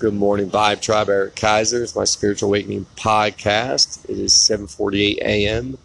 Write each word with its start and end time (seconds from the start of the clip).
Good 0.00 0.14
morning, 0.14 0.50
Vibe 0.50 0.80
Tribe. 0.80 1.08
Eric 1.08 1.36
Kaiser. 1.36 1.82
It's 1.82 1.94
my 1.94 2.04
Spiritual 2.04 2.48
Awakening 2.48 2.86
podcast. 2.96 4.04
It 4.08 4.18
is 4.18 4.32
7:48 4.32 5.18
a.m. 5.18 5.78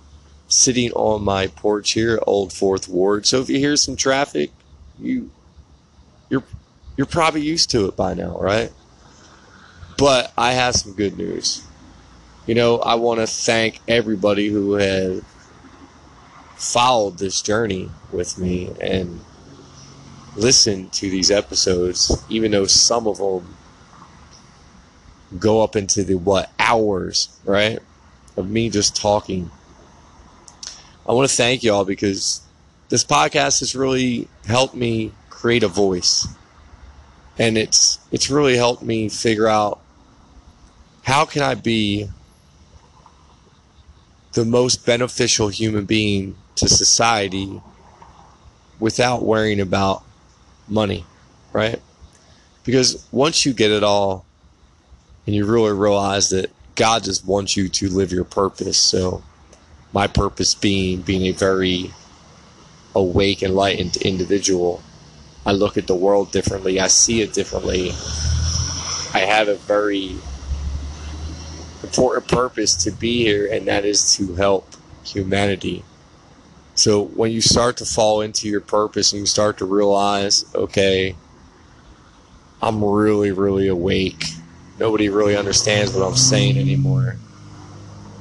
Sitting 0.47 0.91
on 0.93 1.23
my 1.23 1.47
porch 1.47 1.91
here, 1.91 2.15
at 2.15 2.23
Old 2.25 2.51
Fourth 2.51 2.89
Ward. 2.89 3.27
So 3.27 3.39
if 3.39 3.49
you 3.49 3.59
hear 3.59 3.75
some 3.75 3.95
traffic, 3.95 4.51
you 4.99 5.29
you're 6.29 6.43
you're 6.97 7.05
probably 7.05 7.41
used 7.41 7.69
to 7.71 7.85
it 7.85 7.95
by 7.95 8.15
now, 8.15 8.37
right? 8.39 8.71
But 9.97 10.33
I 10.37 10.53
have 10.53 10.75
some 10.75 10.93
good 10.93 11.15
news. 11.15 11.63
You 12.47 12.55
know, 12.55 12.79
I 12.79 12.95
want 12.95 13.19
to 13.19 13.27
thank 13.27 13.79
everybody 13.87 14.49
who 14.49 14.73
has 14.73 15.21
followed 16.55 17.19
this 17.19 17.41
journey 17.43 17.91
with 18.11 18.39
me 18.39 18.71
and 18.81 19.19
listened 20.35 20.93
to 20.93 21.09
these 21.11 21.29
episodes, 21.29 22.23
even 22.27 22.51
though 22.51 22.65
some 22.65 23.05
of 23.05 23.17
them 23.19 23.55
go 25.37 25.61
up 25.61 25.75
into 25.75 26.03
the 26.03 26.15
what 26.15 26.51
hours, 26.57 27.29
right? 27.45 27.79
Of 28.37 28.49
me 28.49 28.69
just 28.69 28.95
talking. 28.95 29.51
I 31.07 31.13
want 31.13 31.29
to 31.29 31.35
thank 31.35 31.63
y'all 31.63 31.85
because 31.85 32.41
this 32.89 33.03
podcast 33.03 33.59
has 33.59 33.75
really 33.75 34.27
helped 34.45 34.75
me 34.75 35.11
create 35.29 35.63
a 35.63 35.67
voice. 35.67 36.27
And 37.37 37.57
it's 37.57 37.99
it's 38.11 38.29
really 38.29 38.57
helped 38.57 38.83
me 38.83 39.09
figure 39.09 39.47
out 39.47 39.79
how 41.03 41.25
can 41.25 41.41
I 41.41 41.55
be 41.55 42.09
the 44.33 44.45
most 44.45 44.85
beneficial 44.85 45.47
human 45.47 45.85
being 45.85 46.35
to 46.55 46.67
society 46.67 47.61
without 48.79 49.23
worrying 49.23 49.59
about 49.59 50.03
money, 50.67 51.05
right? 51.53 51.81
Because 52.63 53.05
once 53.11 53.45
you 53.45 53.53
get 53.53 53.71
it 53.71 53.83
all 53.83 54.25
and 55.29 55.35
you 55.35 55.45
really 55.45 55.73
realize 55.73 56.31
that 56.31 56.51
God 56.73 57.03
just 57.03 57.23
wants 57.23 57.55
you 57.55 57.69
to 57.69 57.87
live 57.87 58.11
your 58.11 58.23
purpose. 58.23 58.79
So, 58.79 59.21
my 59.93 60.07
purpose 60.07 60.55
being 60.55 61.03
being 61.03 61.21
a 61.27 61.33
very 61.33 61.93
awake, 62.95 63.43
enlightened 63.43 63.97
individual. 63.97 64.81
I 65.45 65.51
look 65.51 65.77
at 65.77 65.85
the 65.85 65.93
world 65.93 66.31
differently. 66.31 66.79
I 66.79 66.87
see 66.87 67.21
it 67.21 67.33
differently. 67.33 67.91
I 69.13 69.19
have 69.27 69.49
a 69.49 69.53
very 69.53 70.15
important 71.83 72.27
purpose 72.27 72.75
to 72.85 72.89
be 72.89 73.23
here, 73.23 73.53
and 73.53 73.67
that 73.67 73.85
is 73.85 74.15
to 74.15 74.33
help 74.33 74.73
humanity. 75.03 75.83
So 76.73 77.03
when 77.03 77.31
you 77.31 77.41
start 77.41 77.77
to 77.77 77.85
fall 77.85 78.21
into 78.21 78.49
your 78.49 78.61
purpose 78.61 79.13
and 79.13 79.19
you 79.19 79.27
start 79.27 79.59
to 79.59 79.65
realize, 79.65 80.43
okay, 80.55 81.15
I'm 82.63 82.83
really, 82.83 83.31
really 83.31 83.67
awake. 83.67 84.23
Nobody 84.79 85.09
really 85.09 85.35
understands 85.35 85.93
what 85.93 86.05
I'm 86.05 86.15
saying 86.15 86.57
anymore. 86.57 87.17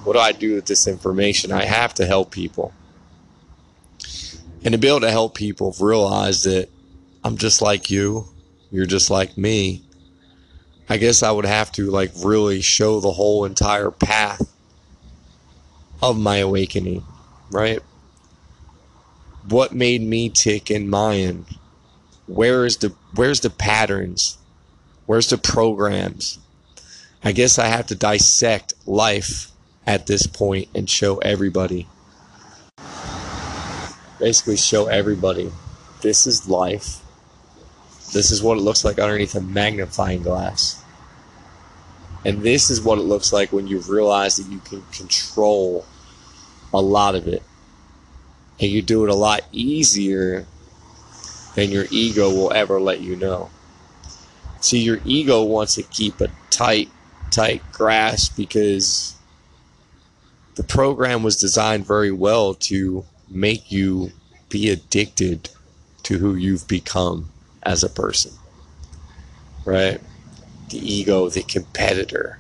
What 0.05 0.15
do 0.15 0.19
I 0.19 0.33
do 0.33 0.55
with 0.55 0.67
this 0.67 0.87
information? 0.87 1.53
I 1.53 1.65
have 1.65 1.95
to 1.95 2.07
help 2.07 2.31
people. 2.31 2.73
And 4.65 4.73
to 4.73 4.79
be 4.79 4.89
able 4.89 5.01
to 5.01 5.11
help 5.11 5.35
people 5.35 5.75
realize 5.81 6.43
that 6.43 6.69
I'm 7.23 7.37
just 7.37 7.63
like 7.63 7.91
you, 7.91 8.27
you're 8.71 8.87
just 8.87 9.09
like 9.09 9.39
me. 9.39 9.83
I 10.89 10.97
guess 10.97 11.23
I 11.23 11.31
would 11.31 11.45
have 11.45 11.71
to 11.73 11.91
like 11.91 12.11
really 12.25 12.61
show 12.61 13.01
the 13.01 13.13
whole 13.13 13.45
entire 13.45 13.91
path 13.91 14.53
of 16.03 16.19
my 16.19 16.39
awakening, 16.39 17.05
right? 17.51 17.81
What 19.49 19.73
made 19.73 20.03
me 20.03 20.29
tick 20.29 20.71
in 20.71 20.89
Mayan? 20.89 21.47
Where 22.27 22.67
is 22.67 22.79
the 22.79 22.95
where's 23.15 23.41
the 23.41 23.51
patterns? 23.51 24.39
Where's 25.07 25.29
the 25.29 25.39
programs? 25.39 26.39
I 27.25 27.33
guess 27.33 27.59
I 27.59 27.67
have 27.67 27.87
to 27.89 27.95
dissect 27.95 28.75
life 28.87 29.51
at 29.87 30.07
this 30.07 30.27
point 30.27 30.69
and 30.75 30.89
show 30.89 31.19
everybody. 31.19 31.87
Basically 34.19 34.57
show 34.57 34.87
everybody 34.87 35.53
this 36.03 36.27
is 36.27 36.49
life 36.49 37.01
this 38.13 38.31
is 38.31 38.43
what 38.43 38.57
it 38.57 38.63
looks 38.63 38.85
like 38.85 38.99
underneath 38.99 39.35
a 39.35 39.41
magnifying 39.41 40.23
glass. 40.23 40.83
And 42.25 42.43
this 42.43 42.71
is 42.71 42.81
what 42.81 42.99
it 42.99 43.03
looks 43.03 43.33
like 43.33 43.53
when 43.53 43.67
you 43.67 43.81
realize 43.81 44.37
that 44.37 44.51
you 44.51 44.59
can 44.61 44.83
control 44.93 45.85
a 46.73 46.81
lot 46.81 47.15
of 47.15 47.29
it. 47.29 47.43
And 48.61 48.71
you 48.71 48.83
do 48.83 49.05
it 49.05 49.11
a 49.11 49.15
lot 49.15 49.43
easier 49.53 50.47
than 51.55 51.71
your 51.71 51.85
ego 51.91 52.31
will 52.31 52.53
ever 52.53 52.81
let 52.81 53.01
you 53.01 53.15
know. 53.15 53.51
See, 54.61 54.81
your 54.81 55.01
ego 55.05 55.45
wants 55.45 55.75
to 55.77 55.83
keep 55.83 56.21
a 56.21 56.29
tight, 56.51 56.89
tight 57.31 57.63
grasp 57.73 58.37
because 58.37 59.15
the 60.57 60.65
program 60.65 61.23
was 61.23 61.37
designed 61.37 61.87
very 61.87 62.11
well 62.11 62.55
to 62.55 63.05
make 63.29 63.71
you 63.71 64.11
be 64.49 64.71
addicted 64.71 65.51
to 66.03 66.19
who 66.19 66.35
you've 66.35 66.67
become 66.67 67.31
as 67.63 67.85
a 67.85 67.89
person, 67.89 68.33
right? 69.65 70.01
The 70.71 70.79
ego, 70.79 71.29
the 71.29 71.43
competitor, 71.43 72.39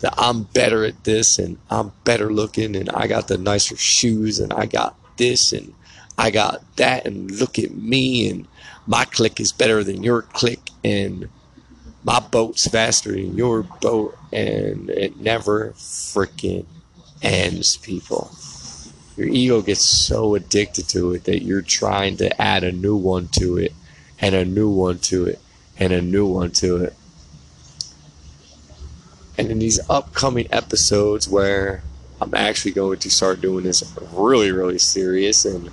the 0.00 0.12
I'm 0.20 0.42
better 0.44 0.84
at 0.84 1.04
this 1.04 1.38
and 1.38 1.58
I'm 1.70 1.92
better 2.04 2.32
looking 2.32 2.76
and 2.76 2.90
I 2.90 3.06
got 3.06 3.28
the 3.28 3.38
nicer 3.38 3.76
shoes 3.76 4.38
and 4.38 4.52
I 4.52 4.66
got 4.66 4.96
this 5.16 5.52
and 5.52 5.72
I 6.18 6.30
got 6.30 6.62
that 6.76 7.06
and 7.06 7.30
look 7.30 7.58
at 7.58 7.74
me 7.74 8.28
and 8.28 8.46
my 8.86 9.04
click 9.04 9.40
is 9.40 9.52
better 9.52 9.82
than 9.82 10.02
your 10.02 10.22
click 10.22 10.70
and 10.84 11.28
my 12.06 12.20
boat's 12.20 12.66
faster 12.68 13.12
than 13.12 13.36
your 13.36 13.62
boat 13.62 14.16
and 14.32 14.88
it 14.88 15.18
never 15.18 15.72
freaking 15.72 16.64
ends 17.20 17.76
people 17.76 18.30
your 19.16 19.28
ego 19.28 19.62
gets 19.62 19.80
so 19.80 20.34
addicted 20.34 20.88
to 20.90 21.14
it 21.14 21.24
that 21.24 21.42
you're 21.42 21.62
trying 21.62 22.18
to 22.18 22.40
add 22.40 22.62
a 22.62 22.72
new 22.72 22.96
one 22.96 23.28
to 23.28 23.56
it 23.56 23.72
and 24.20 24.34
a 24.34 24.44
new 24.44 24.68
one 24.68 24.98
to 24.98 25.24
it 25.24 25.40
and 25.78 25.92
a 25.92 26.02
new 26.02 26.26
one 26.26 26.50
to 26.50 26.76
it. 26.76 26.94
And 29.38 29.50
in 29.50 29.58
these 29.58 29.80
upcoming 29.88 30.48
episodes 30.50 31.28
where 31.28 31.82
I'm 32.20 32.34
actually 32.34 32.72
going 32.72 32.98
to 32.98 33.10
start 33.10 33.40
doing 33.40 33.64
this 33.64 33.82
really, 34.12 34.52
really 34.52 34.78
serious 34.78 35.44
and 35.46 35.70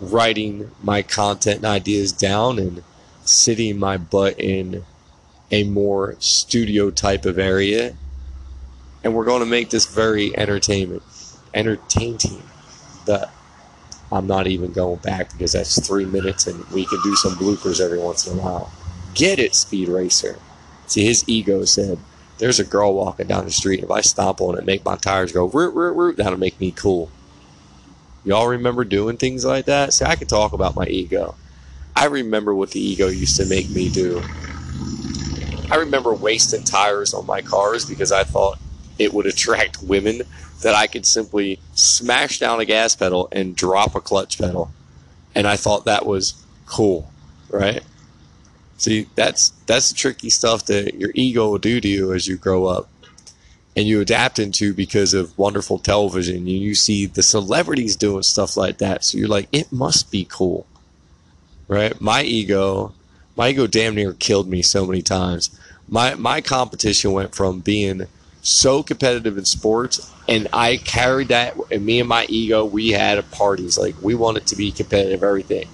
writing 0.00 0.70
my 0.82 1.02
content 1.02 1.58
and 1.58 1.66
ideas 1.66 2.10
down 2.10 2.58
and 2.58 2.82
sitting 3.24 3.78
my 3.78 3.96
butt 3.96 4.38
in 4.38 4.84
a 5.50 5.64
more 5.64 6.16
studio 6.18 6.90
type 6.90 7.24
of 7.24 7.38
area. 7.38 7.94
And 9.02 9.14
we're 9.14 9.24
going 9.24 9.40
to 9.40 9.46
make 9.46 9.70
this 9.70 9.86
very 9.86 10.36
entertainment, 10.36 11.02
entertaining. 11.52 12.42
The 13.04 13.28
I'm 14.10 14.26
not 14.26 14.46
even 14.46 14.72
going 14.72 15.00
back 15.00 15.32
because 15.32 15.52
that's 15.52 15.84
three 15.86 16.04
minutes 16.04 16.46
and 16.46 16.64
we 16.68 16.86
can 16.86 17.00
do 17.02 17.16
some 17.16 17.34
bloopers 17.34 17.80
every 17.80 17.98
once 17.98 18.26
in 18.26 18.38
a 18.38 18.42
while. 18.42 18.72
Get 19.14 19.38
it, 19.38 19.54
Speed 19.54 19.88
Racer. 19.88 20.38
See, 20.86 21.04
his 21.04 21.28
ego 21.28 21.64
said, 21.64 21.98
There's 22.38 22.60
a 22.60 22.64
girl 22.64 22.94
walking 22.94 23.26
down 23.26 23.44
the 23.44 23.50
street. 23.50 23.82
If 23.82 23.90
I 23.90 24.00
stomp 24.02 24.40
on 24.40 24.56
it, 24.56 24.64
make 24.64 24.84
my 24.84 24.96
tires 24.96 25.32
go 25.32 25.46
root, 25.46 25.74
root, 25.74 25.96
root, 25.96 26.16
that'll 26.16 26.38
make 26.38 26.60
me 26.60 26.70
cool. 26.70 27.10
Y'all 28.24 28.48
remember 28.48 28.84
doing 28.84 29.16
things 29.16 29.44
like 29.44 29.66
that? 29.66 29.92
See, 29.92 30.04
I 30.04 30.16
can 30.16 30.26
talk 30.26 30.52
about 30.52 30.76
my 30.76 30.86
ego. 30.86 31.34
I 31.96 32.06
remember 32.06 32.54
what 32.54 32.70
the 32.70 32.80
ego 32.80 33.08
used 33.08 33.36
to 33.36 33.46
make 33.46 33.70
me 33.70 33.88
do. 33.88 34.22
I 35.70 35.76
remember 35.76 36.14
wasting 36.14 36.62
tires 36.62 37.14
on 37.14 37.26
my 37.26 37.42
cars 37.42 37.84
because 37.84 38.12
I 38.12 38.24
thought 38.24 38.58
it 38.98 39.12
would 39.12 39.26
attract 39.26 39.82
women 39.82 40.22
that 40.62 40.74
I 40.74 40.86
could 40.86 41.06
simply 41.06 41.58
smash 41.74 42.38
down 42.38 42.60
a 42.60 42.64
gas 42.64 42.94
pedal 42.94 43.28
and 43.32 43.56
drop 43.56 43.94
a 43.94 44.00
clutch 44.00 44.38
pedal. 44.38 44.70
And 45.34 45.46
I 45.46 45.56
thought 45.56 45.84
that 45.84 46.06
was 46.06 46.34
cool, 46.66 47.10
right? 47.50 47.82
See, 48.78 49.06
that's 49.14 49.50
that's 49.66 49.90
the 49.90 49.94
tricky 49.94 50.30
stuff 50.30 50.66
that 50.66 50.94
your 50.94 51.10
ego 51.14 51.50
will 51.50 51.58
do 51.58 51.80
to 51.80 51.88
you 51.88 52.12
as 52.12 52.26
you 52.26 52.36
grow 52.36 52.66
up. 52.66 52.88
And 53.76 53.88
you 53.88 54.00
adapt 54.00 54.38
into 54.38 54.72
because 54.72 55.14
of 55.14 55.36
wonderful 55.36 55.80
television. 55.80 56.36
And 56.36 56.48
you 56.48 56.76
see 56.76 57.06
the 57.06 57.24
celebrities 57.24 57.96
doing 57.96 58.22
stuff 58.22 58.56
like 58.56 58.78
that. 58.78 59.02
So 59.02 59.18
you're 59.18 59.26
like, 59.26 59.48
it 59.50 59.72
must 59.72 60.12
be 60.12 60.26
cool. 60.30 60.66
Right? 61.66 62.00
My 62.00 62.22
ego, 62.22 62.92
my 63.36 63.48
ego 63.50 63.66
damn 63.66 63.94
near 63.94 64.12
killed 64.12 64.48
me 64.48 64.62
so 64.62 64.86
many 64.86 65.02
times. 65.02 65.50
My 65.88 66.14
my 66.14 66.40
competition 66.40 67.12
went 67.12 67.34
from 67.34 67.60
being 67.60 68.06
so 68.42 68.82
competitive 68.82 69.38
in 69.38 69.44
sports 69.44 70.10
and 70.28 70.48
I 70.52 70.76
carried 70.76 71.28
that 71.28 71.56
and 71.70 71.84
me 71.84 72.00
and 72.00 72.08
my 72.08 72.26
ego 72.28 72.64
we 72.64 72.90
had 72.90 73.30
parties 73.30 73.78
like 73.78 73.94
we 74.02 74.14
wanted 74.14 74.46
to 74.48 74.56
be 74.56 74.70
competitive 74.70 75.22
everything. 75.22 75.68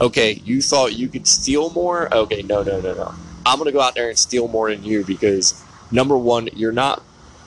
Okay 0.00 0.40
you 0.44 0.62
thought 0.62 0.96
you 0.96 1.08
could 1.08 1.26
steal 1.26 1.70
more? 1.70 2.12
Okay 2.14 2.42
no 2.42 2.62
no 2.62 2.80
no 2.80 2.94
no. 2.94 3.14
I'm 3.46 3.58
gonna 3.58 3.72
go 3.72 3.80
out 3.80 3.94
there 3.94 4.08
and 4.08 4.18
steal 4.18 4.48
more 4.48 4.70
than 4.70 4.84
you 4.84 5.04
because 5.04 5.62
number 5.90 6.16
one 6.16 6.48
you're 6.54 6.72
not 6.72 7.02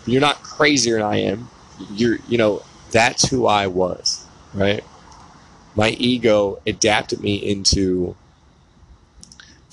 you're 0.06 0.22
not 0.22 0.44
crazier 0.44 0.98
than 0.98 1.06
I 1.06 1.18
am. 1.18 1.50
You're 1.92 2.20
you 2.28 2.38
know 2.38 2.64
that's 2.92 3.30
who 3.30 3.48
I 3.48 3.68
was 3.68 4.24
right? 4.54 4.84
My 5.76 5.90
ego 5.92 6.62
adapted 6.68 7.22
me 7.22 7.36
into 7.36 8.16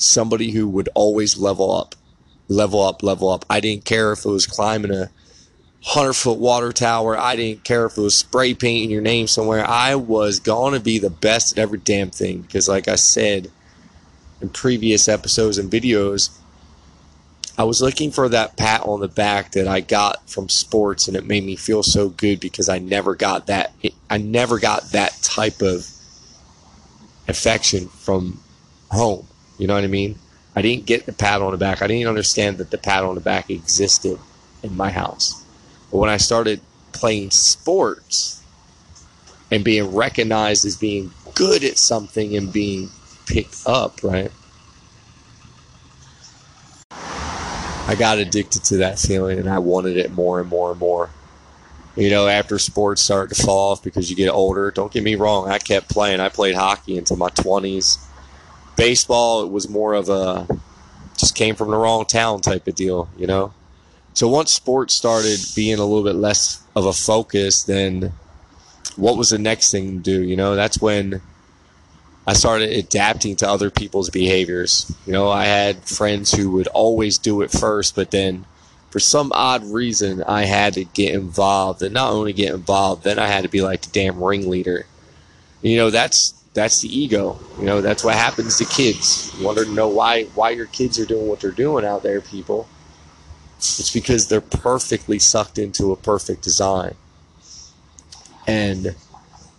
somebody 0.01 0.53
who 0.53 0.69
would 0.69 0.89
always 0.95 1.39
level 1.39 1.73
up 1.73 1.95
level 2.51 2.83
up, 2.83 3.03
level 3.03 3.31
up. 3.31 3.47
I 3.49 3.61
didn't 3.61 3.87
care 3.87 4.13
if 4.13 4.27
it 4.27 4.29
was 4.29 4.47
climbing 4.47 4.93
a 4.93 5.11
hundred 5.83 6.15
foot 6.15 6.39
water 6.39 6.73
tower. 6.73 7.17
I 7.17 7.37
didn't 7.37 7.65
care 7.65 7.87
if 7.87 7.97
it 7.97 8.03
was 8.03 8.17
spray 8.17 8.53
painting 8.53 8.91
your 8.91 9.01
name 9.01 9.27
somewhere. 9.29 9.65
I 9.67 9.95
was 9.95 10.41
going 10.41 10.75
to 10.75 10.81
be 10.81 10.99
the 10.99 11.11
best 11.11 11.53
at 11.53 11.59
every 11.63 11.79
damn 11.79 12.11
thing 12.11 12.43
because, 12.43 12.69
like 12.69 12.89
I 12.89 12.97
said 12.97 13.51
in 14.43 14.51
previous 14.51 15.09
episodes 15.09 15.57
and 15.57 15.71
videos, 15.71 16.37
I 17.57 17.65
was 17.65 17.81
looking 17.81 18.11
for 18.11 18.29
that 18.29 18.57
pat 18.57 18.83
on 18.83 19.01
the 19.01 19.09
back 19.09 19.53
that 19.53 19.69
I 19.69 19.81
got 19.81 20.29
from 20.29 20.49
sports, 20.49 21.09
and 21.09 21.17
it 21.17 21.27
made 21.27 21.45
me 21.45 21.57
feel 21.57 21.83
so 21.83 22.09
good 22.09 22.41
because 22.41 22.69
I 22.69 22.79
never 22.79 23.15
got 23.15 23.47
that. 23.47 23.73
I 24.09 24.19
never 24.19 24.59
got 24.59 24.91
that 24.93 25.13
type 25.23 25.63
of 25.63 25.87
affection 27.29 27.89
from 27.89 28.41
home. 28.91 29.27
You 29.61 29.67
know 29.67 29.75
what 29.75 29.85
I 29.85 29.89
mean? 29.89 30.19
I 30.57 30.63
didn't 30.63 30.87
get 30.87 31.05
the 31.05 31.13
pat 31.13 31.43
on 31.43 31.53
the 31.53 31.59
back. 31.59 31.83
I 31.83 31.87
didn't 31.87 32.09
understand 32.09 32.57
that 32.59 32.71
the 32.71 32.79
pat 32.79 33.05
on 33.05 33.15
the 33.15 33.21
back 33.21 33.51
existed 33.51 34.19
in 34.63 34.75
my 34.75 34.91
house. 34.91 35.45
But 35.91 35.99
when 35.99 36.09
I 36.09 36.17
started 36.17 36.63
playing 36.93 37.31
sports 37.31 38.43
and 39.51 39.63
being 39.63 39.95
recognized 39.95 40.65
as 40.65 40.77
being 40.77 41.13
good 41.35 41.63
at 41.63 41.77
something 41.77 42.35
and 42.37 42.51
being 42.51 42.89
picked 43.27 43.67
up, 43.67 44.03
right? 44.03 44.33
I 46.91 47.97
got 47.99 48.17
addicted 48.17 48.65
to 48.65 48.79
that 48.79 48.99
feeling 48.99 49.39
and 49.39 49.49
I 49.49 49.59
wanted 49.59 49.99
it 49.99 50.11
more 50.13 50.41
and 50.41 50.49
more 50.49 50.71
and 50.71 50.81
more. 50.81 51.11
You 51.97 52.09
know, 52.09 52.29
after 52.29 52.59
sports 52.59 53.03
started 53.03 53.35
to 53.35 53.43
fall 53.43 53.73
off 53.73 53.83
because 53.83 54.09
you 54.09 54.17
get 54.17 54.31
older, 54.31 54.71
don't 54.71 54.91
get 54.91 55.03
me 55.03 55.17
wrong, 55.17 55.51
I 55.51 55.59
kept 55.59 55.91
playing. 55.91 56.21
I 56.21 56.31
played 56.31 56.55
hockey 56.55 56.97
until 56.97 57.17
my 57.17 57.29
20s. 57.29 58.07
Baseball, 58.81 59.45
it 59.45 59.51
was 59.53 59.69
more 59.69 59.93
of 59.93 60.09
a 60.09 60.49
just 61.19 61.35
came 61.35 61.55
from 61.55 61.71
the 61.71 61.77
wrong 61.77 62.07
town 62.07 62.41
type 62.41 62.67
of 62.67 62.75
deal, 62.75 63.11
you 63.19 63.27
know? 63.27 63.53
So 64.15 64.27
once 64.27 64.53
sports 64.53 64.95
started 64.95 65.39
being 65.55 65.79
a 65.79 65.85
little 65.85 66.03
bit 66.03 66.17
less 66.17 66.63
of 66.75 66.87
a 66.87 66.93
focus, 66.95 67.63
then 67.63 68.15
what 68.97 69.19
was 69.19 69.29
the 69.29 69.39
next 69.39 69.71
thing 69.71 69.99
to 69.99 70.03
do? 70.03 70.23
You 70.23 70.35
know, 70.35 70.57
that's 70.57 70.81
when 70.81 71.21
I 72.27 72.33
started 72.33 72.71
adapting 72.71 73.37
to 73.37 73.49
other 73.49 73.71
people's 73.71 74.09
behaviors. 74.09 74.91
You 75.05 75.13
know, 75.13 75.29
I 75.29 75.45
had 75.45 75.85
friends 75.85 76.33
who 76.33 76.51
would 76.53 76.69
always 76.69 77.19
do 77.19 77.43
it 77.43 77.51
first, 77.51 77.95
but 77.95 78.11
then 78.11 78.47
for 78.89 78.99
some 78.99 79.31
odd 79.35 79.63
reason, 79.65 80.23
I 80.23 80.45
had 80.45 80.73
to 80.75 80.85
get 80.85 81.15
involved, 81.15 81.83
and 81.83 81.93
not 81.93 82.13
only 82.13 82.33
get 82.33 82.55
involved, 82.55 83.05
then 83.05 83.19
I 83.19 83.27
had 83.27 83.43
to 83.43 83.51
be 83.51 83.61
like 83.61 83.83
the 83.83 83.91
damn 83.91 84.23
ringleader. 84.23 84.87
You 85.61 85.77
know, 85.77 85.91
that's 85.91 86.40
that's 86.55 86.81
the 86.81 86.89
ego. 86.89 87.39
You 87.59 87.65
know, 87.65 87.81
that's 87.81 88.03
what 88.03 88.15
happens 88.15 88.59
to 88.59 88.65
kids. 88.65 89.33
You 89.39 89.47
wonder 89.47 89.65
to 89.65 89.71
know 89.71 89.89
why 89.89 90.25
why 90.35 90.51
your 90.51 90.67
kids 90.67 90.99
are 90.99 91.07
doing 91.07 91.29
what 91.29 91.41
they're 91.41 91.51
doing 91.51 91.85
out 91.85 92.03
there, 92.03 92.21
people. 92.21 92.69
It's 93.59 93.93
because 93.93 94.29
they're 94.29 94.41
perfectly 94.41 95.19
sucked 95.19 95.59
into 95.59 95.93
a 95.93 95.97
perfect 95.97 96.43
design. 96.43 96.95
And 98.47 98.97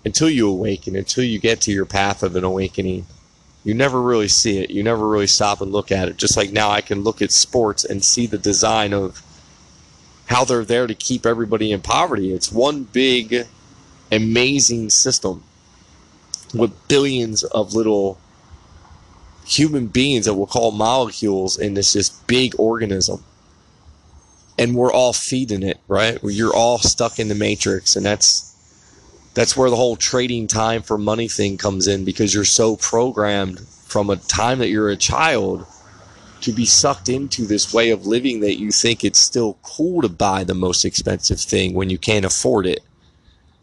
until 0.04 0.30
you 0.30 0.50
awaken, 0.50 0.96
until 0.96 1.24
you 1.24 1.40
get 1.40 1.62
to 1.62 1.72
your 1.72 1.86
path 1.86 2.24
of 2.24 2.36
an 2.36 2.44
awakening, 2.44 3.06
you 3.64 3.76
never 3.76 4.02
really 4.02 4.28
see 4.28 4.58
it. 4.58 4.72
You 4.72 4.82
never 4.82 5.08
really 5.08 5.28
stop 5.28 5.62
and 5.62 5.72
look 5.72 5.92
at 5.92 6.10
it. 6.10 6.18
Just 6.18 6.36
like 6.36 6.52
now, 6.52 6.72
I 6.72 6.82
can 6.82 7.04
look 7.04 7.22
at 7.22 7.32
sports 7.32 7.86
and 7.86 8.04
see 8.04 8.26
the 8.26 8.40
design 8.40 8.92
of 8.92 9.22
how 10.26 10.46
they're 10.46 10.66
there 10.66 10.88
to 10.88 10.96
keep 10.96 11.26
everybody 11.26 11.72
in 11.72 11.82
poverty. 11.82 12.34
It's 12.34 12.52
one 12.52 12.86
big, 12.86 13.46
amazing 14.12 14.90
system 14.90 15.44
with 16.54 16.88
billions 16.88 17.44
of 17.44 17.74
little 17.74 18.18
human 19.46 19.88
beings 19.88 20.26
that 20.26 20.34
we'll 20.34 20.48
call 20.48 20.72
molecules 20.72 21.58
in 21.58 21.74
this 21.74 21.94
just 21.94 22.26
big 22.28 22.54
organism 22.60 23.24
and 24.62 24.76
we're 24.76 24.94
all 24.94 25.12
feeding 25.12 25.64
it, 25.64 25.80
right? 25.88 26.20
You're 26.24 26.56
all 26.56 26.78
stuck 26.78 27.18
in 27.18 27.30
the 27.30 27.36
matrix, 27.36 27.96
and 27.96 28.06
that's 28.06 28.48
that's 29.34 29.58
where 29.58 29.72
the 29.72 29.76
whole 29.76 29.96
trading 29.96 30.46
time 30.46 30.84
for 30.84 31.00
money 31.00 31.28
thing 31.28 31.58
comes 31.58 31.88
in 31.88 32.06
because 32.06 32.34
you're 32.34 32.44
so 32.44 32.76
programmed 32.76 33.60
from 33.60 34.12
a 34.12 34.18
time 34.18 34.60
that 34.60 34.70
you're 34.70 34.90
a 34.90 34.98
child 34.98 35.66
to 36.42 36.52
be 36.52 36.66
sucked 36.66 37.10
into 37.10 37.46
this 37.46 37.74
way 37.74 37.90
of 37.90 38.06
living 38.06 38.42
that 38.42 38.60
you 38.60 38.72
think 38.72 39.04
it's 39.04 39.20
still 39.20 39.58
cool 39.64 40.02
to 40.02 40.10
buy 40.10 40.44
the 40.44 40.54
most 40.54 40.86
expensive 40.86 41.40
thing 41.40 41.74
when 41.74 41.90
you 41.90 41.98
can't 41.98 42.26
afford 42.26 42.68
it. 42.68 42.82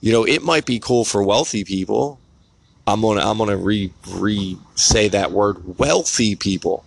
You 0.01 0.13
know, 0.13 0.25
it 0.25 0.43
might 0.43 0.67
be 0.67 0.81
cool 0.81 1.05
for 1.05 1.23
wealthy 1.23 1.65
people. 1.65 2.19
I'm 2.89 3.03
gonna 3.03 3.21
I'm 3.21 3.39
gonna 3.39 3.57
re 3.57 3.93
re 4.09 4.57
say 4.75 5.09
that 5.09 5.31
word 5.31 5.79
wealthy 5.79 6.35
people 6.35 6.85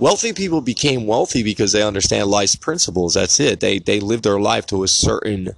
wealthy 0.00 0.32
people 0.32 0.62
became 0.62 1.06
wealthy 1.06 1.42
because 1.42 1.72
they 1.72 1.82
understand 1.82 2.28
life's 2.28 2.56
principles. 2.56 3.14
That's 3.14 3.38
it. 3.38 3.60
They 3.60 3.78
they 3.78 4.00
live 4.00 4.22
their 4.22 4.40
life 4.40 4.66
to 4.66 4.82
a 4.82 4.88
certain 4.88 5.50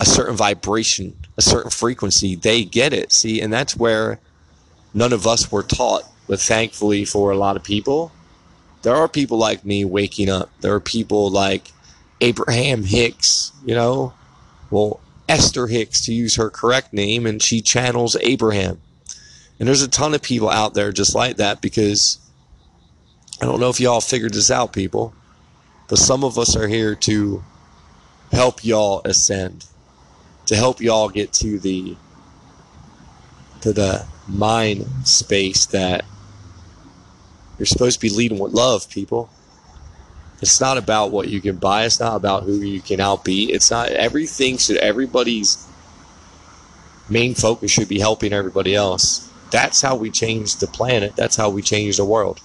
a 0.00 0.04
certain 0.04 0.36
vibration, 0.36 1.16
a 1.36 1.42
certain 1.42 1.70
frequency. 1.70 2.34
They 2.34 2.64
get 2.64 2.92
it. 2.92 3.12
See, 3.12 3.40
and 3.40 3.52
that's 3.52 3.76
where 3.76 4.20
none 4.92 5.12
of 5.12 5.26
us 5.26 5.50
were 5.50 5.62
taught. 5.62 6.02
But 6.28 6.40
thankfully 6.40 7.04
for 7.04 7.30
a 7.30 7.36
lot 7.36 7.56
of 7.56 7.64
people, 7.64 8.12
there 8.82 8.94
are 8.94 9.08
people 9.08 9.38
like 9.38 9.64
me 9.64 9.84
waking 9.84 10.28
up. 10.28 10.50
There 10.60 10.74
are 10.74 10.80
people 10.80 11.30
like 11.30 11.72
Abraham 12.20 12.82
Hicks, 12.82 13.52
you 13.64 13.74
know, 13.74 14.12
well, 14.70 15.00
Esther 15.28 15.66
Hicks 15.66 16.04
to 16.06 16.12
use 16.14 16.36
her 16.36 16.50
correct 16.50 16.92
name, 16.92 17.26
and 17.26 17.42
she 17.42 17.60
channels 17.60 18.16
Abraham. 18.20 18.80
And 19.58 19.68
there's 19.68 19.82
a 19.82 19.88
ton 19.88 20.14
of 20.14 20.22
people 20.22 20.48
out 20.48 20.74
there 20.74 20.92
just 20.92 21.14
like 21.14 21.36
that 21.36 21.60
because 21.60 22.18
I 23.40 23.44
don't 23.44 23.60
know 23.60 23.68
if 23.68 23.80
y'all 23.80 24.00
figured 24.00 24.34
this 24.34 24.50
out, 24.50 24.72
people, 24.72 25.14
but 25.88 25.98
some 25.98 26.24
of 26.24 26.38
us 26.38 26.56
are 26.56 26.68
here 26.68 26.94
to 26.94 27.42
help 28.32 28.64
y'all 28.64 29.02
ascend, 29.04 29.66
to 30.46 30.56
help 30.56 30.80
y'all 30.80 31.08
get 31.08 31.32
to 31.34 31.58
the 31.58 31.96
to 33.60 33.72
the 33.72 34.06
mind 34.28 34.86
space 35.04 35.66
that 35.66 36.04
you're 37.58 37.66
supposed 37.66 38.00
to 38.00 38.00
be 38.00 38.14
leading 38.14 38.38
with 38.38 38.52
love, 38.52 38.88
people. 38.88 39.30
It's 40.40 40.60
not 40.60 40.78
about 40.78 41.10
what 41.10 41.28
you 41.28 41.40
can 41.40 41.56
buy. 41.56 41.84
It's 41.84 42.00
not 42.00 42.16
about 42.16 42.44
who 42.44 42.60
you 42.60 42.80
can 42.80 43.00
outbeat. 43.00 43.48
It's 43.50 43.70
not 43.70 43.88
everything 43.88 44.58
should 44.58 44.76
everybody's 44.76 45.66
main 47.08 47.34
focus 47.34 47.70
should 47.70 47.88
be 47.88 47.98
helping 47.98 48.32
everybody 48.32 48.74
else. 48.74 49.28
That's 49.50 49.80
how 49.80 49.96
we 49.96 50.10
change 50.10 50.56
the 50.56 50.66
planet. 50.66 51.16
That's 51.16 51.36
how 51.36 51.50
we 51.50 51.62
change 51.62 51.96
the 51.96 52.04
world. 52.04 52.40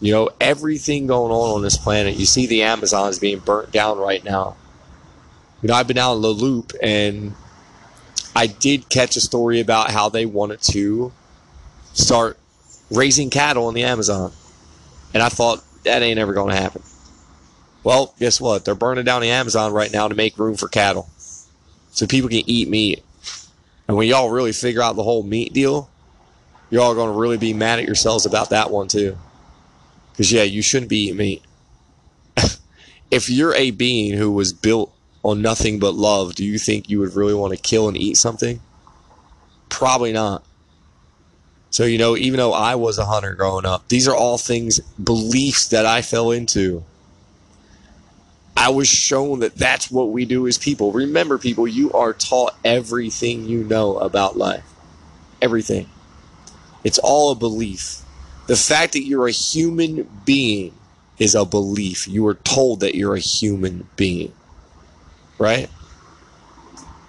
You 0.00 0.12
know, 0.12 0.30
everything 0.40 1.06
going 1.06 1.32
on 1.32 1.56
on 1.56 1.62
this 1.62 1.76
planet. 1.76 2.16
You 2.16 2.26
see 2.26 2.46
the 2.46 2.62
Amazons 2.62 3.18
being 3.18 3.38
burnt 3.38 3.70
down 3.72 3.98
right 3.98 4.24
now. 4.24 4.56
You 5.62 5.68
know, 5.68 5.74
I've 5.74 5.88
been 5.88 5.98
out 5.98 6.16
in 6.16 6.22
the 6.22 6.28
loop 6.28 6.72
and 6.82 7.34
I 8.34 8.46
did 8.46 8.88
catch 8.88 9.16
a 9.16 9.20
story 9.20 9.60
about 9.60 9.90
how 9.90 10.08
they 10.08 10.26
wanted 10.26 10.60
to 10.72 11.12
start 11.94 12.38
raising 12.90 13.30
cattle 13.30 13.68
in 13.68 13.74
the 13.74 13.84
Amazon. 13.84 14.32
And 15.14 15.22
I 15.22 15.30
thought, 15.30 15.64
that 15.86 16.02
ain't 16.02 16.18
ever 16.18 16.32
going 16.32 16.54
to 16.54 16.60
happen. 16.60 16.82
Well, 17.82 18.14
guess 18.18 18.40
what? 18.40 18.64
They're 18.64 18.74
burning 18.74 19.04
down 19.04 19.22
the 19.22 19.30
Amazon 19.30 19.72
right 19.72 19.92
now 19.92 20.08
to 20.08 20.14
make 20.14 20.38
room 20.38 20.56
for 20.56 20.68
cattle. 20.68 21.08
So 21.92 22.06
people 22.06 22.28
can 22.28 22.42
eat 22.46 22.68
meat. 22.68 23.02
And 23.88 23.96
when 23.96 24.08
y'all 24.08 24.30
really 24.30 24.52
figure 24.52 24.82
out 24.82 24.96
the 24.96 25.02
whole 25.02 25.22
meat 25.22 25.52
deal, 25.52 25.88
y'all 26.68 26.94
going 26.94 27.12
to 27.12 27.18
really 27.18 27.38
be 27.38 27.54
mad 27.54 27.78
at 27.78 27.86
yourselves 27.86 28.26
about 28.26 28.50
that 28.50 28.70
one 28.70 28.88
too. 28.88 29.16
Because, 30.12 30.32
yeah, 30.32 30.42
you 30.42 30.62
shouldn't 30.62 30.90
be 30.90 31.04
eating 31.04 31.16
meat. 31.16 31.42
if 33.10 33.30
you're 33.30 33.54
a 33.54 33.70
being 33.70 34.16
who 34.16 34.32
was 34.32 34.52
built 34.52 34.92
on 35.22 35.40
nothing 35.40 35.78
but 35.78 35.94
love, 35.94 36.34
do 36.34 36.44
you 36.44 36.58
think 36.58 36.90
you 36.90 36.98
would 36.98 37.14
really 37.14 37.34
want 37.34 37.54
to 37.54 37.60
kill 37.60 37.88
and 37.88 37.96
eat 37.96 38.16
something? 38.16 38.60
Probably 39.68 40.12
not. 40.12 40.44
So, 41.76 41.84
you 41.84 41.98
know, 41.98 42.16
even 42.16 42.38
though 42.38 42.54
I 42.54 42.76
was 42.76 42.96
a 42.96 43.04
hunter 43.04 43.34
growing 43.34 43.66
up, 43.66 43.86
these 43.88 44.08
are 44.08 44.16
all 44.16 44.38
things, 44.38 44.80
beliefs 44.80 45.68
that 45.68 45.84
I 45.84 46.00
fell 46.00 46.30
into. 46.30 46.82
I 48.56 48.70
was 48.70 48.88
shown 48.88 49.40
that 49.40 49.56
that's 49.56 49.90
what 49.90 50.08
we 50.08 50.24
do 50.24 50.46
as 50.46 50.56
people. 50.56 50.90
Remember, 50.90 51.36
people, 51.36 51.68
you 51.68 51.92
are 51.92 52.14
taught 52.14 52.56
everything 52.64 53.44
you 53.44 53.62
know 53.62 53.98
about 53.98 54.38
life. 54.38 54.64
Everything. 55.42 55.86
It's 56.82 56.96
all 56.96 57.30
a 57.30 57.34
belief. 57.34 58.00
The 58.46 58.56
fact 58.56 58.94
that 58.94 59.04
you're 59.04 59.28
a 59.28 59.30
human 59.30 60.08
being 60.24 60.72
is 61.18 61.34
a 61.34 61.44
belief. 61.44 62.08
You 62.08 62.26
are 62.28 62.36
told 62.36 62.80
that 62.80 62.94
you're 62.94 63.16
a 63.16 63.20
human 63.20 63.86
being. 63.96 64.32
Right? 65.38 65.68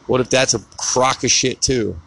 What 0.07 0.19
if 0.19 0.29
that's 0.29 0.53
a 0.53 0.59
crock 0.75 1.23
of 1.23 1.31
shit 1.31 1.61
too? 1.61 1.97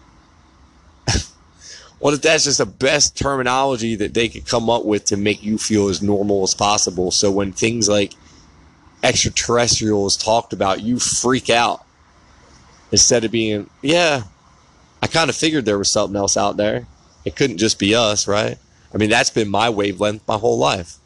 If 2.02 2.22
that's 2.22 2.44
just 2.44 2.58
the 2.58 2.66
best 2.66 3.16
terminology 3.16 3.94
that 3.96 4.14
they 4.14 4.28
could 4.28 4.46
come 4.46 4.70
up 4.70 4.84
with 4.84 5.04
to 5.06 5.16
make 5.16 5.42
you 5.42 5.58
feel 5.58 5.88
as 5.88 6.02
normal 6.02 6.42
as 6.42 6.54
possible? 6.54 7.10
So 7.10 7.30
when 7.30 7.52
things 7.52 7.88
like 7.88 8.14
extraterrestrials 9.02 10.16
talked 10.16 10.52
about, 10.52 10.80
you 10.80 10.98
freak 10.98 11.50
out 11.50 11.84
instead 12.90 13.24
of 13.24 13.30
being, 13.30 13.68
yeah, 13.82 14.22
I 15.02 15.06
kind 15.06 15.30
of 15.30 15.36
figured 15.36 15.64
there 15.64 15.78
was 15.78 15.90
something 15.90 16.16
else 16.16 16.36
out 16.36 16.56
there. 16.56 16.86
It 17.24 17.36
couldn't 17.36 17.58
just 17.58 17.78
be 17.78 17.94
us, 17.94 18.26
right? 18.26 18.58
I 18.92 18.96
mean, 18.96 19.10
that's 19.10 19.30
been 19.30 19.50
my 19.50 19.68
wavelength 19.68 20.26
my 20.26 20.36
whole 20.36 20.58
life. 20.58 20.96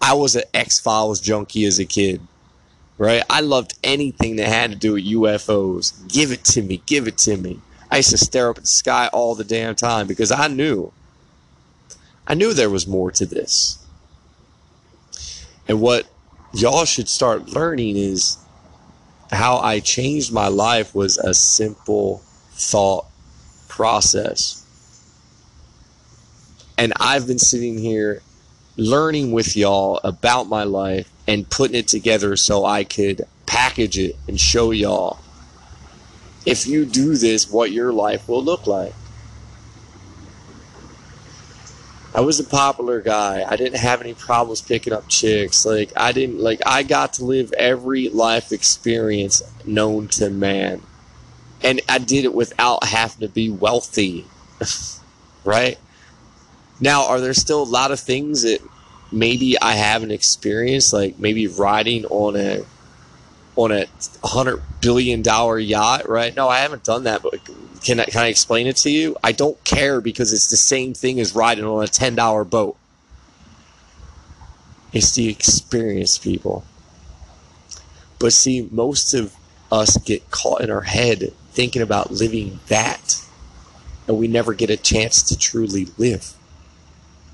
I 0.00 0.14
was 0.14 0.34
an 0.34 0.42
X 0.52 0.80
Files 0.80 1.20
junkie 1.20 1.64
as 1.64 1.78
a 1.78 1.84
kid, 1.84 2.20
right? 2.98 3.22
I 3.30 3.40
loved 3.40 3.78
anything 3.84 4.36
that 4.36 4.48
had 4.48 4.72
to 4.72 4.76
do 4.76 4.94
with 4.94 5.04
UFOs. 5.04 6.12
Give 6.12 6.32
it 6.32 6.44
to 6.46 6.62
me, 6.62 6.82
give 6.86 7.06
it 7.06 7.18
to 7.18 7.36
me. 7.36 7.60
I 7.92 7.96
used 7.96 8.08
to 8.08 8.16
stare 8.16 8.48
up 8.48 8.56
at 8.56 8.62
the 8.62 8.68
sky 8.68 9.10
all 9.12 9.34
the 9.34 9.44
damn 9.44 9.74
time 9.74 10.06
because 10.06 10.32
I 10.32 10.48
knew, 10.48 10.94
I 12.26 12.32
knew 12.32 12.54
there 12.54 12.70
was 12.70 12.86
more 12.86 13.10
to 13.10 13.26
this. 13.26 13.84
And 15.68 15.78
what 15.78 16.06
y'all 16.54 16.86
should 16.86 17.10
start 17.10 17.50
learning 17.50 17.98
is 17.98 18.38
how 19.30 19.58
I 19.58 19.80
changed 19.80 20.32
my 20.32 20.48
life 20.48 20.94
was 20.94 21.18
a 21.18 21.34
simple 21.34 22.22
thought 22.52 23.04
process. 23.68 24.64
And 26.78 26.94
I've 26.98 27.26
been 27.26 27.38
sitting 27.38 27.76
here 27.76 28.22
learning 28.78 29.32
with 29.32 29.54
y'all 29.54 30.00
about 30.02 30.48
my 30.48 30.64
life 30.64 31.12
and 31.28 31.48
putting 31.50 31.76
it 31.76 31.88
together 31.88 32.38
so 32.38 32.64
I 32.64 32.84
could 32.84 33.26
package 33.44 33.98
it 33.98 34.16
and 34.26 34.40
show 34.40 34.70
y'all 34.70 35.21
if 36.44 36.66
you 36.66 36.84
do 36.84 37.16
this, 37.16 37.50
what 37.50 37.72
your 37.72 37.92
life 37.92 38.28
will 38.28 38.42
look 38.42 38.66
like. 38.66 38.94
I 42.14 42.20
was 42.20 42.38
a 42.38 42.44
popular 42.44 43.00
guy. 43.00 43.44
I 43.48 43.56
didn't 43.56 43.78
have 43.78 44.02
any 44.02 44.12
problems 44.12 44.60
picking 44.60 44.92
up 44.92 45.08
chicks. 45.08 45.64
Like 45.64 45.92
I 45.96 46.12
didn't 46.12 46.40
like 46.40 46.60
I 46.66 46.82
got 46.82 47.14
to 47.14 47.24
live 47.24 47.52
every 47.54 48.10
life 48.10 48.52
experience 48.52 49.42
known 49.64 50.08
to 50.08 50.28
man. 50.28 50.82
And 51.62 51.80
I 51.88 51.98
did 51.98 52.24
it 52.24 52.34
without 52.34 52.84
having 52.84 53.20
to 53.20 53.28
be 53.28 53.48
wealthy. 53.48 54.26
right? 55.44 55.78
Now, 56.80 57.06
are 57.06 57.20
there 57.20 57.34
still 57.34 57.62
a 57.62 57.64
lot 57.64 57.92
of 57.92 58.00
things 58.00 58.42
that 58.42 58.60
maybe 59.10 59.58
I 59.60 59.72
haven't 59.72 60.10
experienced 60.10 60.92
like 60.92 61.18
maybe 61.18 61.46
riding 61.46 62.04
on 62.06 62.36
a 62.36 62.64
on 63.56 63.72
a 63.72 63.86
hundred 64.24 64.62
billion 64.80 65.22
dollar 65.22 65.58
yacht, 65.58 66.08
right? 66.08 66.34
No, 66.34 66.48
I 66.48 66.58
haven't 66.58 66.84
done 66.84 67.04
that, 67.04 67.22
but 67.22 67.34
can 67.82 68.00
I, 68.00 68.04
can 68.04 68.22
I 68.22 68.28
explain 68.28 68.66
it 68.66 68.76
to 68.78 68.90
you? 68.90 69.16
I 69.22 69.32
don't 69.32 69.62
care 69.64 70.00
because 70.00 70.32
it's 70.32 70.48
the 70.48 70.56
same 70.56 70.94
thing 70.94 71.20
as 71.20 71.34
riding 71.34 71.64
on 71.64 71.82
a 71.82 71.86
ten 71.86 72.14
dollar 72.14 72.44
boat. 72.44 72.76
It's 74.92 75.14
the 75.14 75.28
experience, 75.28 76.18
people. 76.18 76.64
But 78.18 78.32
see, 78.32 78.68
most 78.70 79.14
of 79.14 79.34
us 79.70 79.96
get 79.98 80.30
caught 80.30 80.60
in 80.60 80.70
our 80.70 80.82
head 80.82 81.32
thinking 81.52 81.82
about 81.82 82.10
living 82.10 82.60
that, 82.68 83.22
and 84.06 84.18
we 84.18 84.28
never 84.28 84.54
get 84.54 84.70
a 84.70 84.76
chance 84.76 85.22
to 85.24 85.38
truly 85.38 85.88
live. 85.98 86.34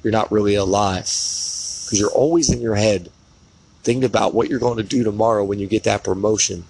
You're 0.02 0.12
not 0.12 0.32
really 0.32 0.54
alive 0.54 1.04
because 1.04 1.98
you're 1.98 2.10
always 2.10 2.50
in 2.50 2.60
your 2.60 2.76
head 2.76 3.10
thinking 3.82 4.04
about 4.04 4.34
what 4.34 4.48
you're 4.48 4.58
going 4.58 4.76
to 4.76 4.82
do 4.82 5.04
tomorrow 5.04 5.44
when 5.44 5.58
you 5.58 5.66
get 5.66 5.84
that 5.84 6.04
promotion, 6.04 6.64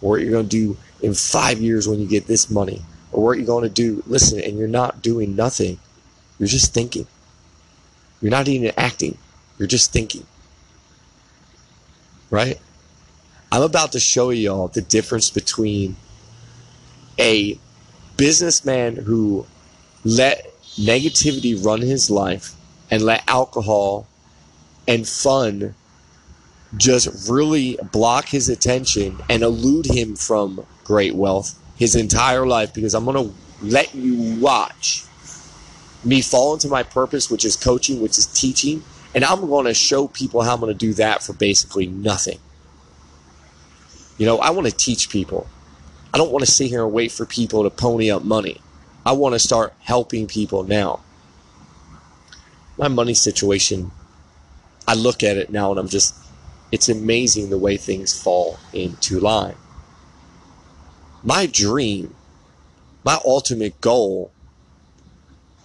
or 0.00 0.10
what 0.10 0.20
you're 0.20 0.30
going 0.30 0.48
to 0.48 0.56
do 0.56 0.76
in 1.02 1.14
five 1.14 1.60
years 1.60 1.88
when 1.88 2.00
you 2.00 2.06
get 2.06 2.26
this 2.26 2.50
money, 2.50 2.82
or 3.12 3.24
what 3.24 3.38
you're 3.38 3.46
going 3.46 3.64
to 3.64 3.70
do. 3.70 4.02
Listen, 4.06 4.40
and 4.40 4.58
you're 4.58 4.68
not 4.68 5.02
doing 5.02 5.36
nothing. 5.36 5.78
You're 6.38 6.48
just 6.48 6.72
thinking. 6.72 7.06
You're 8.20 8.30
not 8.30 8.48
even 8.48 8.72
acting. 8.76 9.18
You're 9.58 9.68
just 9.68 9.92
thinking. 9.92 10.26
Right? 12.30 12.58
I'm 13.52 13.62
about 13.62 13.92
to 13.92 14.00
show 14.00 14.30
y'all 14.30 14.68
the 14.68 14.80
difference 14.80 15.30
between 15.30 15.96
a 17.18 17.58
businessman 18.16 18.96
who 18.96 19.46
let 20.04 20.46
negativity 20.78 21.62
run 21.64 21.80
his 21.80 22.10
life 22.10 22.54
and 22.90 23.02
let 23.02 23.24
alcohol 23.28 24.06
and 24.86 25.06
fun 25.06 25.74
just 26.76 27.28
really 27.28 27.78
block 27.92 28.28
his 28.28 28.48
attention 28.48 29.18
and 29.28 29.42
elude 29.42 29.86
him 29.86 30.14
from 30.14 30.64
great 30.84 31.14
wealth 31.14 31.58
his 31.76 31.96
entire 31.96 32.46
life 32.46 32.74
because 32.74 32.94
I'm 32.94 33.04
going 33.04 33.28
to 33.28 33.34
let 33.62 33.94
you 33.94 34.38
watch 34.40 35.04
me 36.04 36.20
fall 36.20 36.54
into 36.54 36.68
my 36.68 36.82
purpose, 36.82 37.30
which 37.30 37.44
is 37.44 37.56
coaching, 37.56 38.00
which 38.00 38.18
is 38.18 38.26
teaching, 38.26 38.82
and 39.14 39.24
I'm 39.24 39.40
going 39.40 39.66
to 39.66 39.74
show 39.74 40.08
people 40.08 40.42
how 40.42 40.54
I'm 40.54 40.60
going 40.60 40.72
to 40.72 40.78
do 40.78 40.94
that 40.94 41.22
for 41.22 41.32
basically 41.32 41.86
nothing. 41.86 42.38
You 44.18 44.26
know, 44.26 44.38
I 44.38 44.50
want 44.50 44.66
to 44.66 44.72
teach 44.72 45.10
people. 45.10 45.46
I 46.12 46.18
don't 46.18 46.30
want 46.30 46.44
to 46.44 46.50
sit 46.50 46.68
here 46.68 46.84
and 46.84 46.92
wait 46.92 47.12
for 47.12 47.24
people 47.24 47.62
to 47.62 47.70
pony 47.70 48.10
up 48.10 48.24
money. 48.24 48.60
I 49.06 49.12
want 49.12 49.34
to 49.34 49.38
start 49.38 49.72
helping 49.80 50.26
people 50.26 50.64
now. 50.64 51.00
My 52.76 52.88
money 52.88 53.14
situation, 53.14 53.90
I 54.86 54.94
look 54.94 55.22
at 55.22 55.36
it 55.36 55.50
now 55.50 55.70
and 55.70 55.80
I'm 55.80 55.88
just, 55.88 56.14
it's 56.72 56.88
amazing 56.88 57.50
the 57.50 57.58
way 57.58 57.76
things 57.76 58.20
fall 58.20 58.58
into 58.72 59.18
line. 59.18 59.56
My 61.22 61.46
dream, 61.46 62.14
my 63.04 63.18
ultimate 63.24 63.80
goal, 63.80 64.30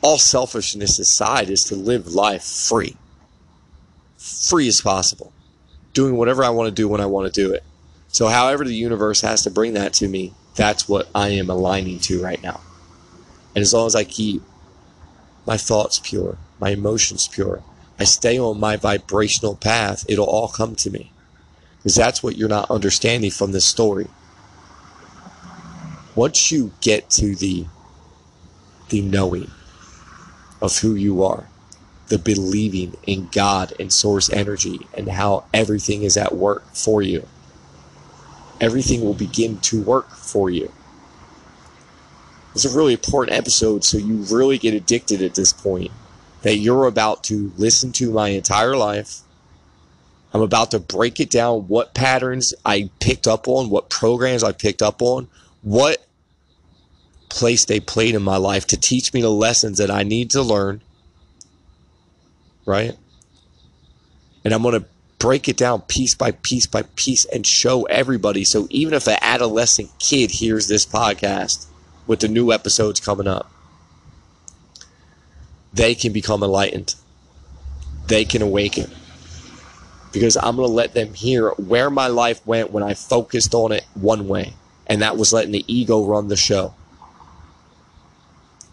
all 0.02 0.18
selfishness 0.18 1.00
aside, 1.00 1.50
is 1.50 1.64
to 1.66 1.76
live 1.76 2.14
life 2.14 2.44
free. 2.44 2.96
Free 4.18 4.68
as 4.68 4.82
possible. 4.82 5.32
Doing 5.94 6.18
whatever 6.18 6.44
I 6.44 6.50
want 6.50 6.68
to 6.68 6.82
do 6.82 6.88
when 6.88 7.02
I 7.02 7.06
want 7.06 7.32
to 7.32 7.42
do 7.42 7.54
it. 7.54 7.64
So, 8.08 8.28
however, 8.28 8.64
the 8.64 8.74
universe 8.74 9.22
has 9.22 9.44
to 9.44 9.52
bring 9.52 9.74
that 9.74 9.94
to 9.96 10.08
me, 10.08 10.34
that's 10.56 10.88
what 10.88 11.10
I 11.14 11.30
am 11.30 11.50
aligning 11.50 12.00
to 12.02 12.22
right 12.22 12.42
now. 12.42 12.62
And 13.54 13.62
as 13.62 13.74
long 13.74 13.88
as 13.88 13.96
I 13.96 14.04
keep 14.04 14.42
my 15.46 15.58
thoughts 15.58 16.00
pure, 16.04 16.38
my 16.60 16.70
emotions 16.72 17.28
pure, 17.28 17.62
I 18.00 18.04
stay 18.04 18.38
on 18.38 18.60
my 18.60 18.76
vibrational 18.76 19.56
path, 19.56 20.06
it'll 20.10 20.26
all 20.26 20.50
come 20.50 20.76
to 20.76 20.90
me. 20.90 21.12
Because 21.78 21.96
that's 21.96 22.22
what 22.22 22.38
you're 22.38 22.50
not 22.50 22.72
understanding 22.72 23.32
from 23.32 23.52
this 23.52 23.66
story. 23.66 24.08
Once 26.16 26.52
you 26.52 26.72
get 26.82 27.10
to 27.12 27.36
the 27.36 27.66
the 28.90 29.02
knowing 29.02 29.50
of 30.62 30.78
who 30.80 30.94
you 30.94 31.24
are, 31.24 31.48
the 32.08 32.20
believing 32.20 32.96
in 33.08 33.28
God 33.32 33.74
and 33.80 33.92
source 33.92 34.30
energy 34.30 34.88
and 34.94 35.10
how 35.10 35.46
everything 35.54 36.04
is 36.04 36.18
at 36.18 36.36
work 36.36 36.64
for 36.74 37.02
you. 37.02 37.28
Everything 38.62 39.04
will 39.04 39.16
begin 39.16 39.58
to 39.62 39.82
work 39.82 40.12
for 40.12 40.50
you. 40.50 40.72
It's 42.54 42.64
a 42.66 42.76
really 42.76 42.94
important 42.94 43.38
episode, 43.38 43.84
so 43.84 43.98
you 43.98 44.18
really 44.30 44.58
get 44.58 44.74
addicted 44.74 45.22
at 45.22 45.36
this 45.36 45.52
point 45.52 45.92
that 46.46 46.58
you're 46.58 46.86
about 46.86 47.24
to 47.24 47.52
listen 47.58 47.92
to 47.92 48.12
my 48.12 48.30
entire 48.30 48.78
life. 48.78 49.22
I'm 50.32 50.44
about 50.44 50.70
to 50.72 50.80
break 50.80 51.20
it 51.20 51.32
down 51.32 51.68
what 51.68 51.96
patterns 51.96 52.54
I 52.64 52.92
picked 53.00 53.26
up 53.26 53.48
on, 53.48 53.72
what 53.72 53.90
programs 53.90 54.44
I 54.44 54.52
picked 54.52 54.84
up 54.84 55.02
on, 55.02 55.28
what 55.64 56.06
place 57.30 57.66
they 57.66 57.80
played 57.80 58.14
in 58.14 58.22
my 58.22 58.38
life 58.38 58.68
to 58.68 58.78
teach 58.78 59.12
me 59.12 59.22
the 59.22 59.32
lessons 59.32 59.80
that 59.80 59.90
I 59.90 60.04
need 60.04 60.30
to 60.32 60.44
learn. 60.44 60.82
Right? 62.68 62.96
And 64.44 64.54
I'm 64.54 64.62
going 64.62 64.80
to 64.80 64.86
break 65.18 65.50
it 65.50 65.58
down 65.58 65.82
piece 65.82 66.14
by 66.14 66.30
piece 66.30 66.68
by 66.68 66.84
piece 66.96 67.26
and 67.26 67.44
show 67.44 67.86
everybody. 67.86 68.44
So 68.44 68.68
even 68.70 68.94
if 68.94 69.08
an 69.08 69.18
adolescent 69.20 69.90
kid 69.98 70.30
hears 70.30 70.68
this 70.68 70.86
podcast, 70.86 71.66
with 72.06 72.20
the 72.20 72.28
new 72.28 72.52
episodes 72.52 73.00
coming 73.00 73.26
up. 73.26 73.52
They 75.76 75.94
can 75.94 76.14
become 76.14 76.42
enlightened. 76.42 76.96
They 78.08 78.24
can 78.24 78.42
awaken. 78.42 78.90
Because 80.14 80.38
I'm 80.38 80.56
going 80.56 80.70
to 80.70 80.74
let 80.74 80.94
them 80.94 81.14
hear 81.14 81.50
where 81.52 81.90
my 81.90 82.08
life 82.08 82.46
went 82.48 82.72
when 82.72 82.82
I 82.82 82.94
focused 82.94 83.54
on 83.54 83.74
it 83.74 83.86
one 83.94 84.30
way. 84.30 84.54
And 84.88 85.02
that 85.02 85.18
was 85.18 85.34
letting 85.34 85.52
the 85.52 85.66
ego 85.68 86.06
run 86.06 86.30
the 86.30 86.38
show. 86.38 86.74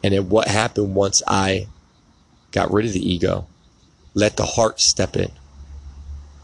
And 0.05 0.15
then 0.15 0.29
what 0.29 0.47
happened 0.47 0.95
once 0.95 1.23
I 1.27 1.67
got 2.53 2.73
rid 2.73 2.87
of 2.87 2.93
the 2.93 3.13
ego, 3.13 3.47
let 4.15 4.37
the 4.37 4.45
heart 4.45 4.81
step 4.81 5.17
in, 5.17 5.33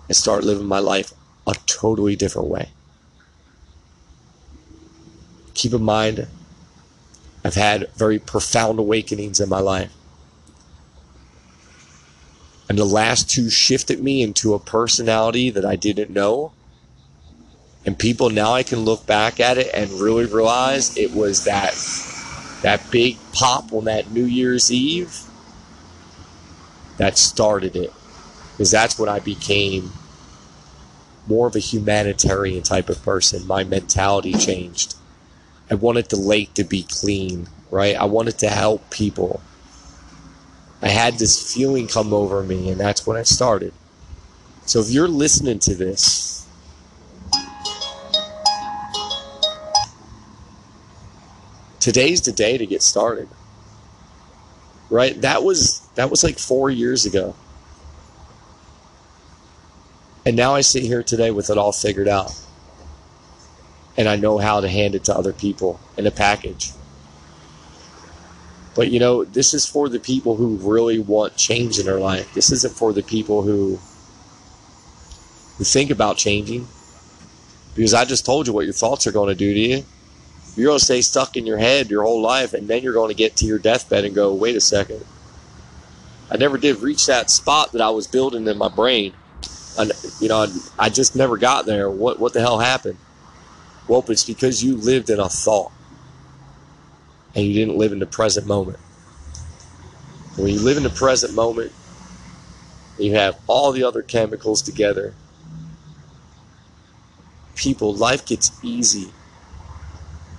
and 0.08 0.16
start 0.16 0.42
living 0.42 0.66
my 0.66 0.78
life 0.80 1.12
a 1.46 1.54
totally 1.66 2.16
different 2.16 2.48
way. 2.48 2.70
Keep 5.54 5.74
in 5.74 5.82
mind, 5.82 6.26
I've 7.44 7.54
had 7.54 7.90
very 7.94 8.18
profound 8.18 8.78
awakenings 8.78 9.38
in 9.38 9.48
my 9.48 9.60
life. 9.60 9.92
And 12.68 12.78
the 12.78 12.84
last 12.84 13.30
two 13.30 13.48
shifted 13.48 14.02
me 14.02 14.22
into 14.22 14.54
a 14.54 14.58
personality 14.58 15.50
that 15.50 15.64
I 15.64 15.76
didn't 15.76 16.10
know. 16.10 16.52
And 17.86 17.98
people 17.98 18.28
now 18.28 18.52
I 18.52 18.62
can 18.62 18.80
look 18.80 19.06
back 19.06 19.40
at 19.40 19.56
it 19.56 19.70
and 19.72 19.90
really 19.92 20.26
realize 20.26 20.96
it 20.96 21.12
was 21.12 21.44
that 21.44 21.74
that 22.62 22.90
big 22.90 23.16
pop 23.32 23.72
on 23.72 23.84
that 23.84 24.10
New 24.10 24.24
Year's 24.24 24.70
Eve 24.70 25.22
that 26.98 27.16
started 27.16 27.76
it. 27.76 27.92
Because 28.52 28.70
that's 28.70 28.98
when 28.98 29.08
I 29.08 29.20
became 29.20 29.92
more 31.28 31.46
of 31.46 31.54
a 31.54 31.60
humanitarian 31.60 32.62
type 32.62 32.88
of 32.88 33.02
person. 33.02 33.46
My 33.46 33.64
mentality 33.64 34.32
changed. 34.32 34.96
I 35.70 35.74
wanted 35.74 36.08
the 36.08 36.16
lake 36.16 36.54
to 36.54 36.64
be 36.64 36.82
clean, 36.82 37.46
right? 37.70 37.94
I 37.94 38.04
wanted 38.04 38.38
to 38.38 38.48
help 38.48 38.90
people. 38.90 39.40
I 40.80 40.88
had 40.88 41.18
this 41.18 41.54
feeling 41.54 41.86
come 41.86 42.12
over 42.12 42.42
me, 42.42 42.70
and 42.70 42.80
that's 42.80 43.06
when 43.06 43.16
I 43.16 43.24
started. 43.24 43.72
So 44.66 44.80
if 44.80 44.90
you're 44.90 45.08
listening 45.08 45.58
to 45.60 45.74
this, 45.74 46.46
today's 51.80 52.20
the 52.20 52.32
day 52.32 52.58
to 52.58 52.66
get 52.66 52.82
started. 52.82 53.28
Right? 54.90 55.20
That 55.20 55.42
was 55.44 55.80
that 55.96 56.10
was 56.10 56.24
like 56.24 56.38
4 56.38 56.70
years 56.70 57.04
ago. 57.04 57.34
And 60.24 60.36
now 60.36 60.54
I 60.54 60.62
sit 60.62 60.82
here 60.82 61.02
today 61.02 61.30
with 61.30 61.50
it 61.50 61.58
all 61.58 61.72
figured 61.72 62.08
out. 62.08 62.34
And 63.96 64.08
I 64.08 64.16
know 64.16 64.38
how 64.38 64.60
to 64.60 64.68
hand 64.68 64.94
it 64.94 65.04
to 65.04 65.14
other 65.14 65.32
people 65.32 65.80
in 65.96 66.06
a 66.06 66.10
package. 66.10 66.72
But 68.78 68.92
you 68.92 69.00
know, 69.00 69.24
this 69.24 69.54
is 69.54 69.66
for 69.66 69.88
the 69.88 69.98
people 69.98 70.36
who 70.36 70.54
really 70.58 71.00
want 71.00 71.36
change 71.36 71.80
in 71.80 71.84
their 71.84 71.98
life. 71.98 72.32
This 72.32 72.52
isn't 72.52 72.74
for 72.74 72.92
the 72.92 73.02
people 73.02 73.42
who 73.42 73.80
who 75.56 75.64
think 75.64 75.90
about 75.90 76.16
changing. 76.16 76.68
Because 77.74 77.92
I 77.92 78.04
just 78.04 78.24
told 78.24 78.46
you 78.46 78.52
what 78.52 78.66
your 78.66 78.72
thoughts 78.72 79.04
are 79.08 79.10
going 79.10 79.30
to 79.30 79.34
do 79.34 79.52
to 79.52 79.58
you. 79.58 79.84
You're 80.54 80.68
going 80.68 80.78
to 80.78 80.84
stay 80.84 81.00
stuck 81.00 81.36
in 81.36 81.44
your 81.44 81.58
head 81.58 81.90
your 81.90 82.04
whole 82.04 82.22
life, 82.22 82.54
and 82.54 82.68
then 82.68 82.84
you're 82.84 82.92
going 82.92 83.08
to 83.08 83.16
get 83.16 83.34
to 83.38 83.46
your 83.46 83.58
deathbed 83.58 84.04
and 84.04 84.14
go, 84.14 84.32
wait 84.32 84.54
a 84.54 84.60
second. 84.60 85.04
I 86.30 86.36
never 86.36 86.56
did 86.56 86.76
reach 86.76 87.06
that 87.06 87.30
spot 87.30 87.72
that 87.72 87.80
I 87.80 87.90
was 87.90 88.06
building 88.06 88.46
in 88.46 88.58
my 88.58 88.68
brain. 88.68 89.12
And, 89.76 89.90
you 90.20 90.28
know, 90.28 90.46
I 90.78 90.88
just 90.88 91.16
never 91.16 91.36
got 91.36 91.66
there. 91.66 91.90
What, 91.90 92.20
what 92.20 92.32
the 92.32 92.40
hell 92.40 92.60
happened? 92.60 92.98
Well, 93.88 94.04
it's 94.06 94.24
because 94.24 94.62
you 94.62 94.76
lived 94.76 95.10
in 95.10 95.18
a 95.18 95.28
thought 95.28 95.72
and 97.34 97.44
you 97.44 97.54
didn't 97.54 97.76
live 97.76 97.92
in 97.92 97.98
the 97.98 98.06
present 98.06 98.46
moment. 98.46 98.78
When 100.36 100.48
you 100.48 100.60
live 100.60 100.76
in 100.76 100.82
the 100.82 100.90
present 100.90 101.34
moment, 101.34 101.72
you 102.98 103.14
have 103.14 103.38
all 103.46 103.72
the 103.72 103.84
other 103.84 104.02
chemicals 104.02 104.62
together. 104.62 105.14
People, 107.54 107.94
life 107.94 108.24
gets 108.26 108.52
easy. 108.62 109.12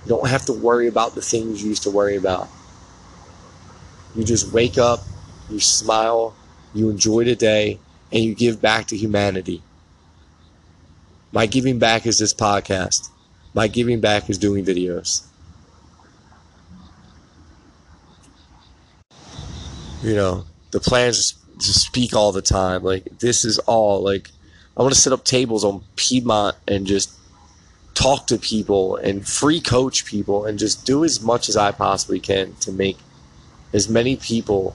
You 0.04 0.08
don't 0.08 0.28
have 0.28 0.46
to 0.46 0.52
worry 0.52 0.86
about 0.86 1.14
the 1.14 1.22
things 1.22 1.62
you 1.62 1.68
used 1.68 1.82
to 1.82 1.90
worry 1.90 2.16
about. 2.16 2.48
You 4.14 4.24
just 4.24 4.52
wake 4.52 4.78
up, 4.78 5.00
you 5.50 5.60
smile, 5.60 6.34
you 6.74 6.90
enjoy 6.90 7.24
the 7.24 7.36
day, 7.36 7.78
and 8.12 8.24
you 8.24 8.34
give 8.34 8.60
back 8.60 8.86
to 8.86 8.96
humanity. 8.96 9.62
My 11.32 11.46
giving 11.46 11.78
back 11.78 12.06
is 12.06 12.18
this 12.18 12.34
podcast. 12.34 13.08
My 13.54 13.68
giving 13.68 14.00
back 14.00 14.28
is 14.28 14.38
doing 14.38 14.64
videos. 14.64 15.29
You 20.02 20.14
know, 20.14 20.44
the 20.70 20.80
plans 20.80 21.34
to 21.58 21.72
speak 21.72 22.14
all 22.14 22.32
the 22.32 22.42
time. 22.42 22.82
Like, 22.82 23.18
this 23.18 23.44
is 23.44 23.58
all, 23.60 24.02
like, 24.02 24.30
I 24.76 24.82
want 24.82 24.94
to 24.94 25.00
set 25.00 25.12
up 25.12 25.24
tables 25.24 25.64
on 25.64 25.84
Piedmont 25.96 26.56
and 26.66 26.86
just 26.86 27.12
talk 27.94 28.26
to 28.28 28.38
people 28.38 28.96
and 28.96 29.26
free 29.26 29.60
coach 29.60 30.06
people 30.06 30.46
and 30.46 30.58
just 30.58 30.86
do 30.86 31.04
as 31.04 31.20
much 31.20 31.48
as 31.48 31.56
I 31.56 31.72
possibly 31.72 32.18
can 32.18 32.54
to 32.60 32.72
make 32.72 32.96
as 33.74 33.88
many 33.88 34.16
people 34.16 34.74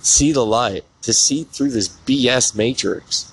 see 0.00 0.32
the 0.32 0.46
light, 0.46 0.84
to 1.02 1.12
see 1.12 1.44
through 1.44 1.70
this 1.70 1.88
BS 1.88 2.54
matrix. 2.54 3.32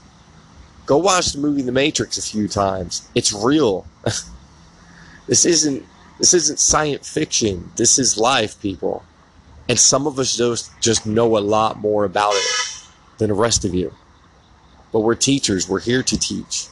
Go 0.85 0.97
watch 0.97 1.31
the 1.31 1.39
movie 1.39 1.61
The 1.61 1.71
Matrix 1.71 2.17
a 2.17 2.21
few 2.21 2.49
times. 2.49 3.07
It's 3.15 3.31
real. 3.31 3.87
this 5.27 5.45
isn't 5.45 5.85
this 6.19 6.33
isn't 6.33 6.59
science 6.59 7.09
fiction. 7.09 7.71
This 7.77 7.97
is 7.97 8.17
life, 8.17 8.61
people. 8.61 9.03
And 9.69 9.79
some 9.79 10.07
of 10.07 10.19
us 10.19 10.35
just 10.35 10.71
just 10.81 11.05
know 11.05 11.37
a 11.37 11.39
lot 11.39 11.79
more 11.79 12.05
about 12.05 12.33
it 12.35 12.87
than 13.17 13.29
the 13.29 13.33
rest 13.33 13.65
of 13.65 13.73
you. 13.73 13.93
But 14.91 14.99
we're 14.99 15.15
teachers. 15.15 15.67
We're 15.67 15.79
here 15.79 16.03
to 16.03 16.17
teach. 16.17 16.67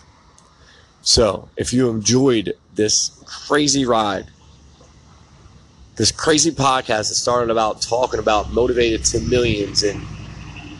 So, 1.02 1.50
if 1.58 1.74
you 1.74 1.90
enjoyed 1.90 2.54
this 2.76 3.12
crazy 3.26 3.86
ride, 3.86 4.28
this 5.96 6.12
crazy 6.12 6.52
podcast 6.52 7.10
that 7.10 7.16
started 7.16 7.50
about 7.50 7.82
talking 7.82 8.20
about 8.20 8.52
motivated 8.52 9.04
to 9.06 9.20
millions 9.22 9.84
and 9.84 10.02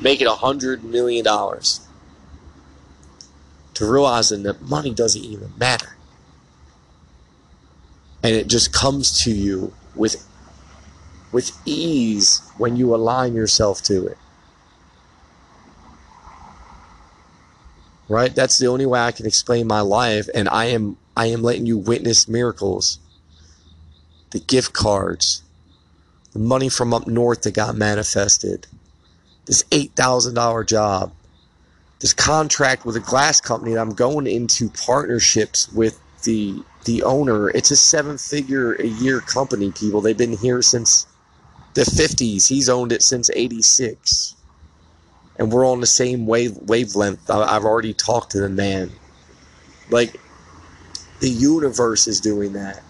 making 0.02 0.28
a 0.28 0.36
hundred 0.36 0.84
million 0.84 1.24
dollars, 1.24 1.88
to 3.74 3.92
realizing 3.92 4.44
that 4.44 4.62
money 4.62 4.94
doesn't 4.94 5.24
even 5.24 5.52
matter. 5.58 5.96
And 8.24 8.36
it 8.36 8.48
just 8.48 8.72
comes 8.72 9.24
to 9.24 9.32
you 9.32 9.74
with 9.96 10.28
with 11.32 11.52
ease 11.66 12.42
when 12.58 12.76
you 12.76 12.94
align 12.94 13.34
yourself 13.34 13.82
to 13.84 14.08
it. 14.08 14.18
right? 18.12 18.36
That's 18.36 18.58
the 18.58 18.68
only 18.68 18.86
way 18.86 19.00
i 19.00 19.12
can 19.12 19.26
explain 19.26 19.68
my 19.68 19.80
life 19.80 20.28
and 20.36 20.50
i 20.50 20.66
am 20.66 20.98
i 21.16 21.28
am 21.28 21.42
letting 21.42 21.66
you 21.66 21.78
witness 21.78 22.28
miracles. 22.28 23.00
The 24.32 24.40
gift 24.40 24.74
cards 24.74 25.44
the 26.34 26.40
money 26.40 26.70
from 26.70 26.94
up 26.94 27.08
north 27.08 27.42
that 27.44 27.54
got 27.54 27.76
manifested 27.76 28.68
this 29.46 29.64
$8000 29.72 30.68
job 30.68 31.14
this 32.00 32.14
contract 32.14 32.86
with 32.86 32.96
a 32.96 33.02
glass 33.02 33.42
company 33.42 33.74
that 33.74 33.82
i'm 33.82 33.94
going 33.94 34.28
into 34.28 34.70
partnerships 34.70 35.72
with 35.72 36.00
the 36.24 36.64
the 36.86 37.04
owner. 37.04 37.50
It's 37.50 37.72
a 37.72 37.76
seven 37.76 38.18
figure 38.18 38.74
a 38.74 38.88
year 38.88 39.20
company 39.22 39.72
people. 39.72 40.02
They've 40.02 40.18
been 40.18 40.38
here 40.38 40.62
since 40.62 41.06
the 41.74 41.82
50s 41.82 42.48
he's 42.48 42.70
owned 42.70 42.92
it 42.92 43.02
since 43.02 43.30
86 43.34 44.36
and 45.42 45.52
we're 45.52 45.66
on 45.66 45.80
the 45.80 45.88
same 45.88 46.28
wave 46.28 46.56
wavelength. 46.58 47.28
I, 47.28 47.54
have 47.54 47.66
already 47.66 47.96
talked 47.96 48.34
to 48.34 48.40
the 48.40 48.48
man. 48.48 48.92
Like 49.90 50.16
the 51.20 51.30
universe 51.30 52.08
is 52.08 52.22
doing 52.22 52.54
that. 52.54 52.84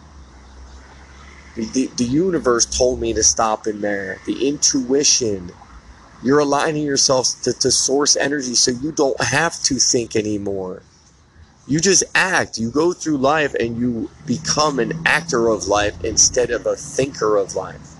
The, 1.55 1.65
the, 1.65 1.87
the 1.95 2.03
universe 2.03 2.65
told 2.65 2.99
me 2.99 3.13
to 3.13 3.23
stop 3.23 3.67
in 3.67 3.79
there. 3.79 4.19
The 4.25 4.49
intuition. 4.49 5.51
You're 6.23 6.39
aligning 6.39 6.83
yourself 6.83 7.27
to, 7.43 7.53
to 7.53 7.71
source 7.71 8.17
energy 8.17 8.55
so 8.55 8.71
you 8.71 8.91
don't 8.91 9.19
have 9.21 9.61
to 9.63 9.75
think 9.75 10.17
anymore. 10.17 10.83
You 11.67 11.79
just 11.79 12.03
act. 12.13 12.57
You 12.57 12.69
go 12.69 12.91
through 12.91 13.17
life 13.17 13.53
and 13.53 13.77
you 13.77 14.09
become 14.25 14.79
an 14.79 14.91
actor 15.05 15.47
of 15.47 15.67
life 15.67 16.03
instead 16.03 16.51
of 16.51 16.65
a 16.65 16.75
thinker 16.75 17.37
of 17.37 17.55
life. 17.55 17.90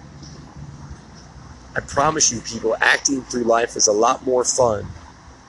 I 1.75 1.79
promise 1.79 2.31
you, 2.31 2.41
people, 2.41 2.75
acting 2.81 3.21
through 3.21 3.43
life 3.43 3.75
is 3.75 3.87
a 3.87 3.93
lot 3.93 4.25
more 4.25 4.43
fun 4.43 4.87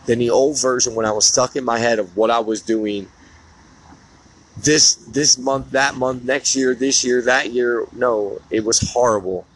than 0.07 0.19
the 0.19 0.31
old 0.31 0.61
version 0.61 0.95
when 0.95 1.07
I 1.07 1.13
was 1.13 1.27
stuck 1.27 1.57
in 1.57 1.65
my 1.65 1.79
head 1.79 1.99
of 1.99 2.17
what 2.17 2.31
I 2.31 2.41
was 2.41 2.63
doing 2.63 3.09
this 4.57 4.95
this 4.95 5.39
month, 5.39 5.71
that 5.71 5.97
month, 5.97 6.25
next 6.25 6.55
year, 6.55 6.75
this 6.75 7.05
year, 7.05 7.23
that 7.23 7.51
year. 7.51 7.87
No, 7.93 8.41
it 8.51 8.65
was 8.65 8.93
horrible. 8.93 9.47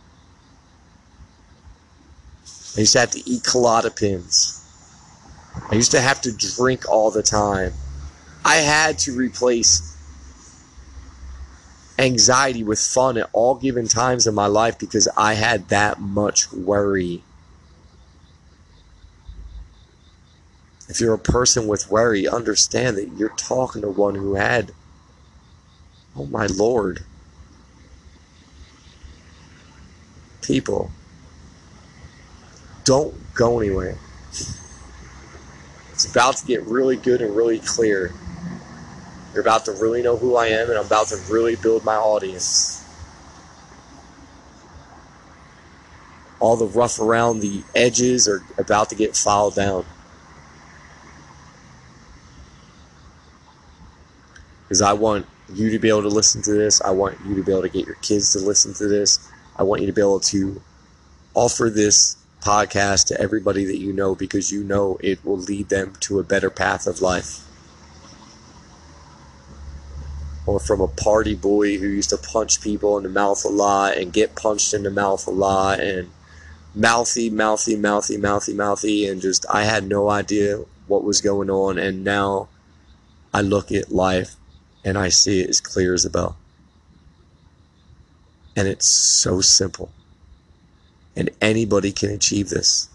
I 2.77 2.81
used 2.81 2.93
to 2.93 3.01
have 3.01 3.11
to 3.13 3.31
eat 3.31 3.43
Klonopins. 3.43 4.63
I 5.71 5.75
used 5.75 5.93
to 5.93 6.01
have 6.01 6.21
to 6.23 6.33
drink 6.33 6.89
all 6.89 7.11
the 7.11 7.23
time. 7.23 7.73
I 8.45 8.57
had 8.57 8.99
to 9.01 9.13
replace 9.13 9.96
anxiety 11.99 12.63
with 12.63 12.79
fun 12.79 13.17
at 13.17 13.31
all 13.33 13.55
given 13.55 13.89
times 13.89 14.27
in 14.27 14.35
my 14.35 14.47
life 14.47 14.79
because 14.79 15.09
I 15.17 15.35
had 15.35 15.69
that 15.69 16.01
much 16.01 16.53
worry. 16.53 17.23
If 20.89 21.01
you're 21.01 21.15
a 21.15 21.19
person 21.19 21.67
with 21.67 21.91
worry, 21.91 22.29
understand 22.29 22.97
that 22.97 23.13
you're 23.17 23.35
talking 23.37 23.83
to 23.83 23.89
one 23.89 24.15
who 24.15 24.35
had, 24.35 24.73
oh 26.15 26.27
my 26.27 26.47
lord, 26.47 27.05
people, 30.43 30.91
don't 32.85 33.15
go 33.35 33.59
anywhere. 33.59 33.99
It's 35.93 36.09
about 36.09 36.37
to 36.37 36.47
get 36.47 36.63
really 36.63 36.97
good 36.97 37.23
and 37.23 37.35
really 37.35 37.59
clear. 37.59 38.13
You're 39.37 39.43
about 39.43 39.67
to 39.67 39.73
really 39.73 40.01
know 40.01 40.17
who 40.17 40.35
I 40.37 40.47
am, 40.47 40.71
and 40.71 40.79
I'm 40.79 40.87
about 40.87 41.09
to 41.09 41.19
really 41.29 41.57
build 41.57 41.85
my 41.85 41.97
audience. 41.97 42.83
All 46.41 46.57
the 46.57 46.65
rough 46.65 46.99
around 46.99 47.41
the 47.41 47.63
edges 47.75 48.27
are 48.29 48.43
about 48.57 48.89
to 48.89 48.95
get 48.95 49.15
filed 49.15 49.55
down. 49.55 49.85
Because 54.63 54.81
I 54.81 54.95
want 54.95 55.27
you 55.53 55.69
to 55.69 55.79
be 55.79 55.91
able 55.91 56.01
to 56.01 56.09
listen 56.09 56.41
to 56.41 56.53
this. 56.53 56.81
I 56.81 56.93
want 56.93 57.19
you 57.27 57.35
to 57.35 57.43
be 57.43 57.53
able 57.53 57.61
to 57.61 57.69
get 57.69 57.85
your 57.85 57.97
kids 57.97 58.33
to 58.33 58.39
listen 58.39 58.73
to 58.73 58.89
this. 58.89 59.31
I 59.55 59.65
want 59.65 59.83
you 59.83 59.87
to 59.87 59.93
be 59.93 60.01
able 60.01 60.21
to 60.21 60.63
offer 61.35 61.69
this 61.69 62.17
podcast 62.41 63.09
to 63.09 63.21
everybody 63.21 63.67
that 63.67 63.77
you 63.77 63.93
know 63.93 64.15
because 64.15 64.51
you 64.51 64.65
know 64.65 64.97
it 65.03 65.23
will 65.27 65.37
lead 65.37 65.69
them 65.69 65.93
to 66.01 66.21
a 66.21 66.23
better 66.23 66.49
path 66.49 66.87
of 66.87 67.03
life 67.03 67.46
or 70.47 70.61
from 70.61 70.81
a 70.81 70.89
party 70.89 71.35
boy 71.35 71.77
who 71.77 71.89
used 71.89 72.11
to 72.11 72.17
punch 72.17 72.61
people 72.61 72.97
in 72.97 73.03
the 73.03 73.09
mouth 73.09 73.45
a 73.45 73.49
lot 73.49 73.97
and 73.97 74.13
get 74.13 74.37
punched 74.37 74.73
in 74.73 74.85
the 74.85 74.91
mouth 74.91 75.27
a 75.27 75.31
lot 75.31 75.81
and 75.81 76.09
mouthy, 76.75 77.31
mouthy, 77.31 77.77
mouthy, 77.77 78.17
mouthy, 78.17 78.55
mouthy, 78.55 79.09
and 79.09 79.21
just 79.21 79.45
I 79.51 79.65
had 79.65 79.89
no 79.89 80.09
idea 80.09 80.63
what 80.87 81.03
was 81.03 81.21
going 81.21 81.51
on, 81.51 81.79
and 81.79 82.05
now 82.05 82.49
I 83.35 83.41
look 83.41 83.73
at 83.73 83.91
life 83.91 84.37
and 84.85 84.97
I 84.97 85.09
see 85.09 85.41
it 85.41 85.51
as 85.51 85.61
clear 85.61 85.95
as 85.95 86.05
a 86.05 86.11
bell. 86.11 86.37
And 88.55 88.69
it's 88.69 88.87
so 88.87 89.41
simple. 89.41 89.91
And 91.17 91.31
anybody 91.41 91.93
can 91.93 92.11
achieve 92.11 92.51
this. 92.51 92.89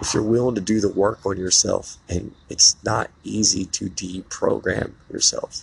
If 0.00 0.12
you're 0.12 0.22
willing 0.24 0.56
to 0.56 0.60
do 0.60 0.80
the 0.80 0.88
work 0.88 1.24
on 1.24 1.36
yourself, 1.36 1.98
and 2.08 2.34
it's 2.48 2.76
not 2.84 3.10
easy 3.22 3.64
to 3.66 3.88
deprogram 3.88 4.92
yourself. 5.10 5.62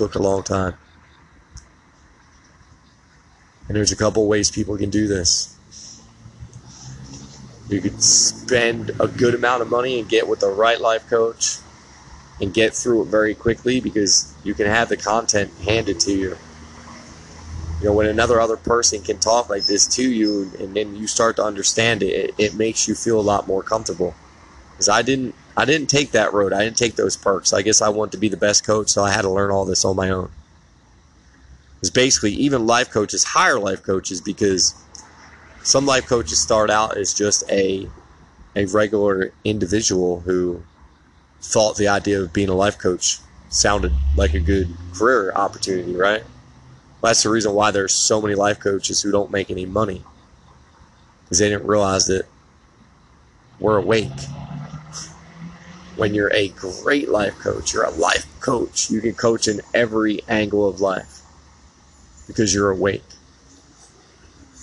Took 0.00 0.14
a 0.14 0.22
long 0.22 0.42
time. 0.42 0.78
And 3.68 3.76
there's 3.76 3.92
a 3.92 3.96
couple 3.96 4.26
ways 4.26 4.50
people 4.50 4.78
can 4.78 4.88
do 4.88 5.06
this. 5.06 5.54
You 7.68 7.82
could 7.82 8.02
spend 8.02 8.92
a 8.98 9.06
good 9.06 9.34
amount 9.34 9.60
of 9.60 9.68
money 9.68 10.00
and 10.00 10.08
get 10.08 10.26
with 10.26 10.40
the 10.40 10.48
right 10.48 10.80
life 10.80 11.06
coach 11.10 11.58
and 12.40 12.54
get 12.54 12.72
through 12.72 13.02
it 13.02 13.08
very 13.08 13.34
quickly 13.34 13.78
because 13.78 14.34
you 14.42 14.54
can 14.54 14.64
have 14.64 14.88
the 14.88 14.96
content 14.96 15.52
handed 15.66 16.00
to 16.00 16.12
you. 16.12 16.38
You 17.82 17.88
know, 17.88 17.92
when 17.92 18.06
another 18.06 18.40
other 18.40 18.56
person 18.56 19.02
can 19.02 19.18
talk 19.18 19.50
like 19.50 19.66
this 19.66 19.86
to 19.96 20.10
you 20.10 20.50
and 20.58 20.74
then 20.74 20.96
you 20.96 21.06
start 21.06 21.36
to 21.36 21.44
understand 21.44 22.02
it, 22.02 22.06
it, 22.06 22.34
it 22.38 22.54
makes 22.54 22.88
you 22.88 22.94
feel 22.94 23.20
a 23.20 23.28
lot 23.32 23.46
more 23.46 23.62
comfortable. 23.62 24.14
Because 24.72 24.88
I 24.88 25.02
didn't 25.02 25.34
I 25.60 25.66
didn't 25.66 25.90
take 25.90 26.12
that 26.12 26.32
road. 26.32 26.54
I 26.54 26.64
didn't 26.64 26.78
take 26.78 26.96
those 26.96 27.18
perks. 27.18 27.52
I 27.52 27.60
guess 27.60 27.82
I 27.82 27.90
wanted 27.90 28.12
to 28.12 28.18
be 28.18 28.30
the 28.30 28.38
best 28.38 28.64
coach, 28.64 28.88
so 28.88 29.04
I 29.04 29.10
had 29.10 29.22
to 29.22 29.28
learn 29.28 29.50
all 29.50 29.66
this 29.66 29.84
on 29.84 29.94
my 29.94 30.08
own. 30.08 30.30
It's 31.80 31.90
basically 31.90 32.32
even 32.32 32.66
life 32.66 32.90
coaches 32.90 33.24
hire 33.24 33.58
life 33.58 33.82
coaches 33.82 34.22
because 34.22 34.74
some 35.62 35.84
life 35.84 36.06
coaches 36.06 36.40
start 36.40 36.70
out 36.70 36.96
as 36.96 37.12
just 37.12 37.44
a 37.50 37.86
a 38.56 38.64
regular 38.64 39.34
individual 39.44 40.20
who 40.20 40.62
thought 41.42 41.76
the 41.76 41.88
idea 41.88 42.22
of 42.22 42.32
being 42.32 42.48
a 42.48 42.54
life 42.54 42.78
coach 42.78 43.18
sounded 43.50 43.92
like 44.16 44.32
a 44.32 44.40
good 44.40 44.74
career 44.94 45.30
opportunity, 45.32 45.94
right? 45.94 46.22
That's 47.02 47.22
the 47.22 47.28
reason 47.28 47.52
why 47.52 47.70
there's 47.70 47.92
so 47.92 48.22
many 48.22 48.34
life 48.34 48.60
coaches 48.60 49.02
who 49.02 49.12
don't 49.12 49.30
make 49.30 49.50
any 49.50 49.66
money 49.66 50.04
because 51.24 51.38
they 51.38 51.50
didn't 51.50 51.66
realize 51.66 52.06
that 52.06 52.24
we're 53.58 53.76
awake. 53.76 54.10
When 56.00 56.14
you're 56.14 56.32
a 56.32 56.48
great 56.48 57.10
life 57.10 57.38
coach, 57.40 57.74
you're 57.74 57.84
a 57.84 57.90
life 57.90 58.24
coach. 58.40 58.90
You 58.90 59.02
can 59.02 59.12
coach 59.12 59.46
in 59.46 59.60
every 59.74 60.22
angle 60.30 60.66
of 60.66 60.80
life 60.80 61.20
because 62.26 62.54
you're 62.54 62.70
awake. 62.70 63.04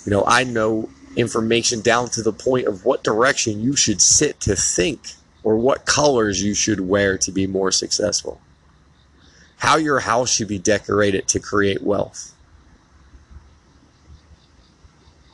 You 0.04 0.10
know, 0.10 0.24
I 0.26 0.42
know 0.42 0.90
information 1.14 1.80
down 1.80 2.08
to 2.08 2.24
the 2.24 2.32
point 2.32 2.66
of 2.66 2.84
what 2.84 3.04
direction 3.04 3.60
you 3.60 3.76
should 3.76 4.02
sit 4.02 4.40
to 4.40 4.56
think 4.56 5.12
or 5.44 5.56
what 5.56 5.86
colors 5.86 6.42
you 6.42 6.54
should 6.54 6.80
wear 6.80 7.16
to 7.18 7.30
be 7.30 7.46
more 7.46 7.70
successful. 7.70 8.40
How 9.58 9.76
your 9.76 10.00
house 10.00 10.34
should 10.34 10.48
be 10.48 10.58
decorated 10.58 11.28
to 11.28 11.38
create 11.38 11.84
wealth. 11.84 12.34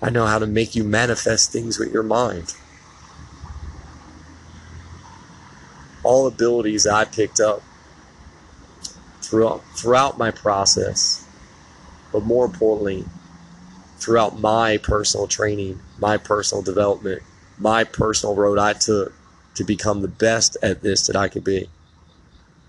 I 0.02 0.10
know 0.10 0.26
how 0.26 0.38
to 0.38 0.46
make 0.46 0.76
you 0.76 0.84
manifest 0.84 1.50
things 1.50 1.78
with 1.78 1.94
your 1.94 2.02
mind. 2.02 2.54
All 6.04 6.26
abilities 6.26 6.86
I 6.86 7.04
picked 7.04 7.40
up 7.40 7.62
throughout, 9.20 9.62
throughout 9.74 10.18
my 10.18 10.30
process 10.30 11.24
but 12.14 12.24
more 12.24 12.44
importantly, 12.44 13.04
throughout 13.98 14.38
my 14.38 14.76
personal 14.76 15.26
training, 15.26 15.80
my 15.98 16.16
personal 16.16 16.62
development, 16.62 17.22
my 17.58 17.82
personal 17.82 18.36
road 18.36 18.56
I 18.56 18.72
took 18.72 19.12
to 19.56 19.64
become 19.64 20.00
the 20.00 20.06
best 20.06 20.56
at 20.62 20.80
this 20.80 21.08
that 21.08 21.16
I 21.16 21.26
could 21.26 21.42
be. 21.42 21.68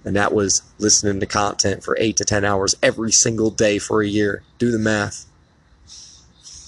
And 0.03 0.15
that 0.15 0.33
was 0.33 0.63
listening 0.79 1.19
to 1.19 1.27
content 1.27 1.83
for 1.83 1.95
eight 1.99 2.17
to 2.17 2.25
10 2.25 2.43
hours 2.43 2.73
every 2.81 3.11
single 3.11 3.51
day 3.51 3.77
for 3.77 4.01
a 4.01 4.07
year. 4.07 4.41
Do 4.57 4.71
the 4.71 4.79
math. 4.79 5.27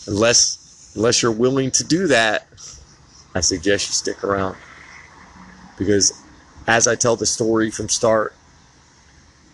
Unless, 0.06 0.94
unless 0.96 1.24
you're 1.24 1.32
willing 1.32 1.72
to 1.72 1.84
do 1.84 2.06
that, 2.06 2.46
I 3.34 3.40
suggest 3.40 3.88
you 3.88 3.94
stick 3.94 4.24
around. 4.24 4.56
Because 5.80 6.14
as 6.68 6.88
I 6.88 6.96
tell 6.96 7.16
the 7.16 7.26
story 7.26 7.72
from 7.72 7.90
start 7.90 8.34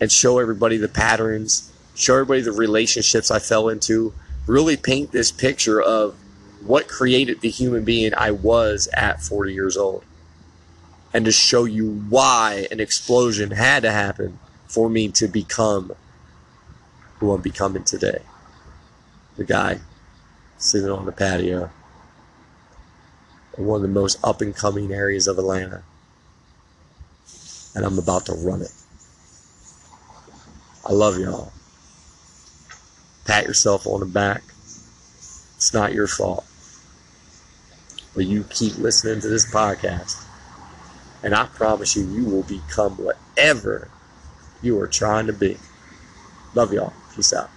and 0.00 0.10
show 0.10 0.38
everybody 0.38 0.76
the 0.76 0.88
patterns 0.88 1.70
show 1.94 2.14
everybody 2.14 2.42
the 2.42 2.52
relationships 2.52 3.30
I 3.30 3.38
fell 3.38 3.68
into, 3.68 4.12
really 4.46 4.76
paint 4.76 5.12
this 5.12 5.30
picture 5.30 5.80
of 5.80 6.16
what 6.60 6.88
created 6.88 7.40
the 7.40 7.50
human 7.50 7.84
being 7.84 8.12
I 8.14 8.32
was 8.32 8.88
at 8.94 9.22
40 9.22 9.54
years 9.54 9.76
old. 9.76 10.04
And 11.12 11.24
to 11.24 11.32
show 11.32 11.64
you 11.64 12.04
why 12.08 12.66
an 12.70 12.80
explosion 12.80 13.52
had 13.52 13.84
to 13.84 13.92
happen 13.92 14.38
for 14.66 14.90
me 14.90 15.08
to 15.10 15.28
become 15.28 15.92
who 17.18 17.32
I'm 17.32 17.40
becoming 17.40 17.84
today. 17.84 18.22
The 19.36 19.44
guy 19.44 19.80
sitting 20.58 20.90
on 20.90 21.06
the 21.06 21.12
patio 21.12 21.70
in 23.56 23.66
one 23.66 23.76
of 23.76 23.82
the 23.82 23.88
most 23.88 24.18
up 24.24 24.40
and 24.40 24.54
coming 24.54 24.92
areas 24.92 25.28
of 25.28 25.38
Atlanta. 25.38 25.84
And 27.74 27.84
I'm 27.84 27.98
about 27.98 28.26
to 28.26 28.34
run 28.34 28.62
it. 28.62 28.72
I 30.86 30.92
love 30.92 31.18
y'all 31.18 31.52
pat 33.24 33.46
yourself 33.46 33.86
on 33.86 34.00
the 34.00 34.06
back. 34.06 34.42
It's 35.56 35.72
not 35.72 35.92
your 35.92 36.06
fault. 36.06 36.44
But 38.14 38.26
you 38.26 38.44
keep 38.44 38.78
listening 38.78 39.20
to 39.20 39.28
this 39.28 39.50
podcast. 39.50 40.24
And 41.22 41.34
I 41.34 41.46
promise 41.46 41.96
you, 41.96 42.04
you 42.04 42.24
will 42.24 42.42
become 42.42 42.92
whatever 42.96 43.90
you 44.62 44.78
are 44.80 44.86
trying 44.86 45.26
to 45.26 45.32
be. 45.32 45.56
Love 46.54 46.72
y'all. 46.72 46.92
Peace 47.14 47.32
out. 47.32 47.50